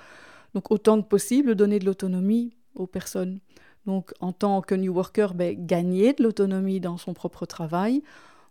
Donc, 0.54 0.70
autant 0.70 1.02
que 1.02 1.08
possible, 1.08 1.56
donner 1.56 1.80
de 1.80 1.86
l'autonomie 1.86 2.58
aux 2.76 2.88
personnes. 2.88 3.40
Donc, 3.86 4.14
en 4.20 4.34
tant 4.34 4.62
que 4.62 4.76
New 4.76 4.94
Worker, 4.94 5.34
ben, 5.34 5.56
gagner 5.58 6.12
de 6.12 6.24
l'autonomie 6.24 6.82
dans 6.82 6.98
son 6.98 7.14
propre 7.14 7.46
travail. 7.46 8.04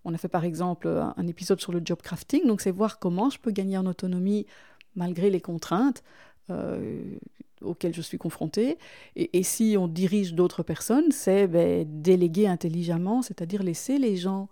On 0.07 0.15
a 0.15 0.19
fait 0.19 0.29
par 0.29 0.45
exemple 0.45 0.89
un 0.89 1.27
épisode 1.27 1.61
sur 1.61 1.73
le 1.73 1.83
job 1.85 2.01
crafting, 2.01 2.47
donc 2.47 2.63
c'est 2.63 2.71
voir 2.71 2.99
comment 2.99 3.29
je 3.29 3.39
peux 3.39 3.51
gagner 3.51 3.77
en 3.77 3.85
autonomie 3.85 4.47
malgré 4.95 5.29
les 5.29 5.43
contraintes. 5.43 6.03
Euh, 6.51 7.03
auxquelles 7.63 7.95
je 7.95 8.03
suis 8.03 8.19
confrontée. 8.19 8.77
Et, 9.17 9.43
si 9.43 9.77
on 9.79 9.89
dirige 9.89 10.35
d'autres 10.35 10.63
personnes, 10.63 11.11
c'est 11.11 11.47
ben, 11.47 11.87
déléguer 11.89 12.47
intelligemment, 12.47 13.23
c'est-à-dire 13.23 13.63
laisser 13.63 13.99
les 13.99 14.17
gens 14.17 14.49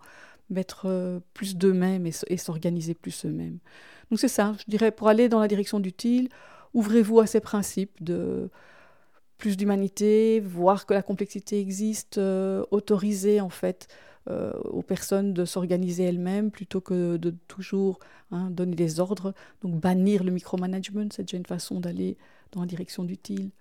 mettre 0.49 0.87
euh, 0.87 1.19
plus 1.33 1.55
d'eux-mêmes 1.55 2.07
et, 2.07 2.37
s'organiser 2.37 2.95
plus 2.95 3.25
eux-mêmes. 3.25 3.59
Donc 4.09 4.19
c'est 4.19 4.27
ça, 4.27 4.55
je 4.59 4.63
dirais, 4.67 4.91
pour 4.91 5.07
aller 5.07 5.29
dans 5.29 5.39
la 5.39 5.47
direction 5.47 5.79
d'utile, 5.79 6.29
ouvrez-vous 6.73 7.19
à 7.19 7.27
ces 7.27 7.39
principes 7.39 8.03
de 8.03 8.49
plus 9.37 9.55
d'humanité, 9.55 10.39
voir 10.39 10.85
que 10.85 10.93
la 10.93 11.01
complexité 11.01 11.59
existe, 11.59 12.17
euh, 12.17 12.65
autoriser 12.71 13.39
en 13.39 13.49
fait 13.49 13.87
euh, 14.29 14.51
aux 14.63 14.81
personnes 14.81 15.33
de 15.33 15.45
s'organiser 15.45 16.03
elles-mêmes 16.03 16.49
plutôt 16.49 16.81
que 16.81 17.17
de 17.17 17.35
toujours 17.47 17.99
hein, 18.31 18.49
donner 18.49 18.75
des 18.75 18.99
ordres. 18.99 19.33
Donc 19.61 19.79
bannir 19.79 20.23
le 20.23 20.31
micromanagement, 20.31 21.07
c'est 21.11 21.23
déjà 21.23 21.37
une 21.37 21.45
façon 21.45 21.79
d'aller 21.79 22.17
dans 22.51 22.61
la 22.61 22.67
direction 22.67 23.03
d'utile 23.03 23.51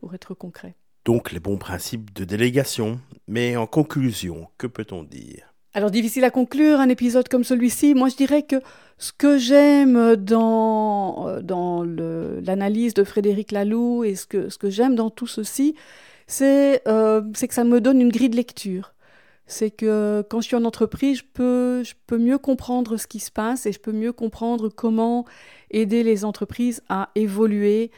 pour 0.00 0.14
être 0.14 0.34
concret. 0.34 0.74
Donc 1.04 1.32
les 1.32 1.40
bons 1.40 1.56
principes 1.56 2.12
de 2.14 2.24
délégation. 2.24 3.00
Mais 3.26 3.56
en 3.56 3.66
conclusion, 3.66 4.48
que 4.58 4.66
peut-on 4.66 5.04
dire? 5.04 5.54
Alors 5.72 5.90
difficile 5.90 6.24
à 6.24 6.30
conclure 6.30 6.80
un 6.80 6.88
épisode 6.88 7.28
comme 7.28 7.44
celui-ci. 7.44 7.94
Moi 7.94 8.08
je 8.08 8.16
dirais 8.16 8.42
que 8.42 8.56
ce 8.98 9.12
que 9.12 9.38
j'aime 9.38 10.16
dans, 10.16 11.28
euh, 11.28 11.40
dans 11.40 11.84
l'analyse 11.84 12.94
de 12.94 13.04
Frédéric 13.04 13.52
Laloux 13.52 14.02
et 14.02 14.16
ce 14.16 14.26
que, 14.26 14.48
ce 14.48 14.58
que 14.58 14.70
j'aime 14.70 14.96
dans 14.96 15.10
tout 15.10 15.28
ceci, 15.28 15.76
c'est 16.26 16.82
euh, 16.88 17.22
que 17.32 17.54
ça 17.54 17.62
me 17.62 17.80
donne 17.80 18.00
une 18.00 18.10
grille 18.10 18.30
de 18.30 18.36
lecture. 18.36 18.94
C'est 19.48 19.70
que 19.70 20.24
quand 20.28 20.40
je 20.40 20.46
suis 20.46 20.56
en 20.56 20.64
entreprise, 20.64 21.18
je 21.18 21.24
peux, 21.32 21.82
je 21.82 21.94
peux 22.06 22.18
mieux 22.18 22.38
comprendre 22.38 22.96
ce 22.96 23.06
qui 23.06 23.18
se 23.18 23.32
passe 23.32 23.66
et 23.66 23.72
je 23.72 23.80
peux 23.80 23.92
mieux 23.92 24.12
comprendre 24.12 24.68
comment 24.68 25.24
aider 25.70 26.02
les 26.02 26.24
entreprises 26.24 26.82
à 26.88 27.10
évoluer, 27.14 27.90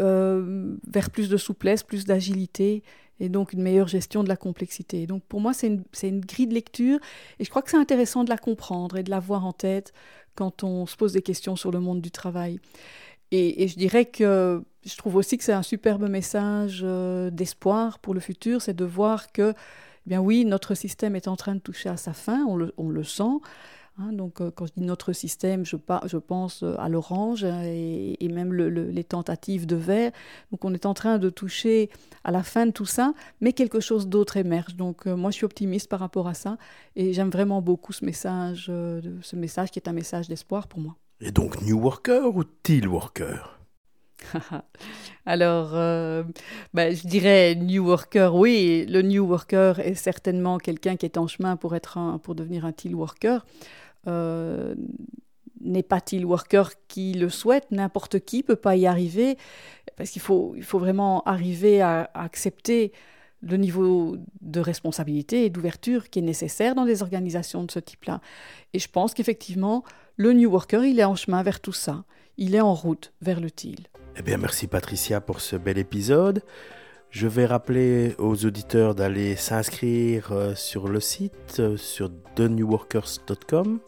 euh, 0.00 0.76
vers 0.86 1.10
plus 1.10 1.28
de 1.28 1.36
souplesse, 1.36 1.82
plus 1.82 2.04
d'agilité 2.04 2.82
et 3.18 3.30
donc 3.30 3.54
une 3.54 3.62
meilleure 3.62 3.88
gestion 3.88 4.22
de 4.22 4.28
la 4.28 4.36
complexité. 4.36 5.06
donc 5.06 5.22
pour 5.24 5.40
moi, 5.40 5.54
c'est 5.54 5.68
une, 5.68 5.84
une, 6.02 6.20
grille 6.20 6.48
de 6.48 6.52
lecture 6.52 6.98
et 7.38 7.44
je 7.44 7.48
crois 7.48 7.62
que 7.62 7.70
c'est 7.70 7.78
intéressant 7.78 8.24
de 8.24 8.28
la 8.28 8.36
comprendre 8.36 8.98
et 8.98 9.02
de 9.02 9.10
la 9.10 9.20
voir 9.20 9.46
en 9.46 9.52
tête 9.52 9.94
quand 10.34 10.64
on 10.64 10.84
se 10.84 10.96
pose 10.96 11.14
des 11.14 11.22
questions 11.22 11.56
sur 11.56 11.70
le 11.70 11.80
monde 11.80 12.02
du 12.02 12.10
travail. 12.10 12.60
Et, 13.32 13.66
je 13.66 13.76
dirais 13.76 14.04
que 14.04 14.62
je 14.84 14.96
trouve 14.96 15.16
aussi 15.16 15.36
que 15.36 15.42
c'est 15.42 15.52
un 15.52 15.64
superbe 15.64 16.08
message 16.08 16.82
euh, 16.84 17.30
d'espoir 17.30 17.98
pour 17.98 18.14
le 18.14 18.20
futur, 18.20 18.62
c'est 18.62 18.76
de 18.76 18.84
voir 18.84 19.32
que, 19.32 19.52
eh 20.06 20.10
bien 20.10 20.20
oui, 20.20 20.44
notre 20.44 20.74
système 20.74 21.16
est 21.16 21.28
en 21.28 21.36
train 21.36 21.54
de 21.54 21.60
toucher 21.60 21.88
à 21.88 21.96
sa 21.96 22.12
fin, 22.12 22.44
on 22.46 22.56
le, 22.56 23.04
sent, 23.04 23.40
Hein, 23.98 24.12
donc, 24.12 24.40
euh, 24.40 24.50
quand 24.54 24.66
je 24.66 24.72
dis 24.76 24.82
notre 24.82 25.14
système, 25.14 25.64
je, 25.64 25.76
pense 25.76 26.62
euh, 26.62 26.74
à 26.78 26.88
l'orange 26.90 27.44
hein, 27.44 27.62
et, 27.64 28.28
même 28.28 28.52
les 28.52 29.04
tentatives 29.04 29.66
de 29.66 29.76
vert. 29.76 30.12
Donc, 30.50 30.64
on 30.64 30.74
est 30.74 30.84
en 30.84 30.92
train 30.92 31.18
de 31.18 31.30
toucher 31.30 31.88
à 32.22 32.30
la 32.30 32.42
fin 32.42 32.66
de 32.66 32.72
tout 32.72 32.84
ça, 32.84 33.14
mais 33.40 33.54
quelque 33.54 33.80
chose 33.80 34.06
d'autre 34.06 34.36
émerge. 34.36 34.76
Donc, 34.76 35.06
euh, 35.06 35.16
moi, 35.16 35.30
je 35.30 35.36
suis 35.36 35.46
optimiste 35.46 35.88
par 35.88 36.00
rapport 36.00 36.28
à 36.28 36.34
ça 36.34 36.58
et 36.94 37.14
j'aime 37.14 37.30
vraiment 37.30 37.62
beaucoup 37.62 37.92
ce 37.94 38.04
message, 38.04 38.66
ce 38.66 39.36
message 39.36 39.70
qui 39.70 39.78
est 39.78 39.88
un 39.88 39.94
message 39.94 40.28
d'espoir 40.28 40.68
pour 40.68 40.80
moi. 40.80 40.96
Et 41.20 41.30
donc, 41.30 41.62
New 41.62 41.80
Worker 41.80 42.36
ou 42.36 42.44
Teal 42.44 42.88
Worker? 42.88 43.55
Alors, 45.26 45.70
ben, 46.74 46.94
je 46.94 47.06
dirais 47.06 47.54
New 47.54 47.86
Worker, 47.86 48.34
oui. 48.34 48.86
Le 48.88 49.02
New 49.02 49.24
Worker 49.24 49.80
est 49.80 49.94
certainement 49.94 50.58
quelqu'un 50.58 50.96
qui 50.96 51.06
est 51.06 51.18
en 51.18 51.26
chemin 51.26 51.56
pour, 51.56 51.74
être 51.74 51.98
un, 51.98 52.18
pour 52.18 52.34
devenir 52.34 52.64
un 52.64 52.72
Teal 52.72 52.94
Worker. 52.94 53.44
Euh, 54.06 54.74
n'est 55.60 55.82
pas-il 55.82 56.24
worker 56.24 56.70
qui 56.88 57.14
le 57.14 57.28
souhaite 57.28 57.66
N'importe 57.70 58.20
qui 58.20 58.42
peut 58.42 58.56
pas 58.56 58.76
y 58.76 58.86
arriver, 58.86 59.36
parce 59.96 60.10
qu'il 60.10 60.22
faut, 60.22 60.54
il 60.56 60.62
faut 60.62 60.78
vraiment 60.78 61.22
arriver 61.24 61.80
à, 61.80 62.10
accepter 62.14 62.92
le 63.42 63.56
niveau 63.56 64.16
de 64.40 64.60
responsabilité 64.60 65.44
et 65.44 65.50
d'ouverture 65.50 66.10
qui 66.10 66.20
est 66.20 66.22
nécessaire 66.22 66.74
dans 66.74 66.84
des 66.84 67.02
organisations 67.02 67.64
de 67.64 67.70
ce 67.70 67.78
type-là. 67.78 68.20
Et 68.72 68.78
je 68.78 68.88
pense 68.88 69.14
qu'effectivement, 69.14 69.84
le 70.16 70.32
New 70.32 70.50
Worker, 70.50 70.84
il 70.84 70.98
est 70.98 71.04
en 71.04 71.14
chemin 71.14 71.42
vers 71.42 71.60
tout 71.60 71.72
ça. 71.72 72.04
Il 72.38 72.54
est 72.54 72.60
en 72.60 72.74
route 72.74 73.12
vers 73.20 73.40
le 73.40 73.50
TIL. 73.50 73.86
Eh 74.18 74.22
bien, 74.22 74.38
merci 74.38 74.66
Patricia 74.66 75.20
pour 75.20 75.40
ce 75.40 75.56
bel 75.56 75.78
épisode. 75.78 76.42
Je 77.10 77.26
vais 77.28 77.46
rappeler 77.46 78.14
aux 78.18 78.44
auditeurs 78.44 78.94
d'aller 78.94 79.36
s'inscrire 79.36 80.32
euh, 80.32 80.54
sur 80.54 80.88
le 80.88 81.00
site, 81.00 81.60
euh, 81.60 81.76
sur 81.76 82.10
thenewworkers.com 82.34 83.80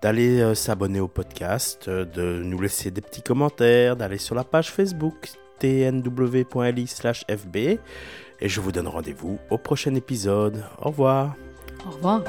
d'aller 0.00 0.40
euh, 0.40 0.54
s'abonner 0.54 1.00
au 1.00 1.08
podcast, 1.08 1.90
de 1.90 2.40
nous 2.42 2.58
laisser 2.58 2.90
des 2.90 3.02
petits 3.02 3.20
commentaires, 3.20 3.96
d'aller 3.96 4.16
sur 4.16 4.34
la 4.34 4.44
page 4.44 4.70
Facebook 4.70 5.28
tnw.li/fb 5.58 6.38
et 8.40 8.48
je 8.48 8.60
vous 8.60 8.72
donne 8.72 8.88
rendez-vous 8.88 9.38
au 9.50 9.58
prochain 9.58 9.94
épisode. 9.94 10.64
Au 10.80 10.88
revoir. 10.90 11.34
Au 11.86 11.90
revoir. 11.90 12.22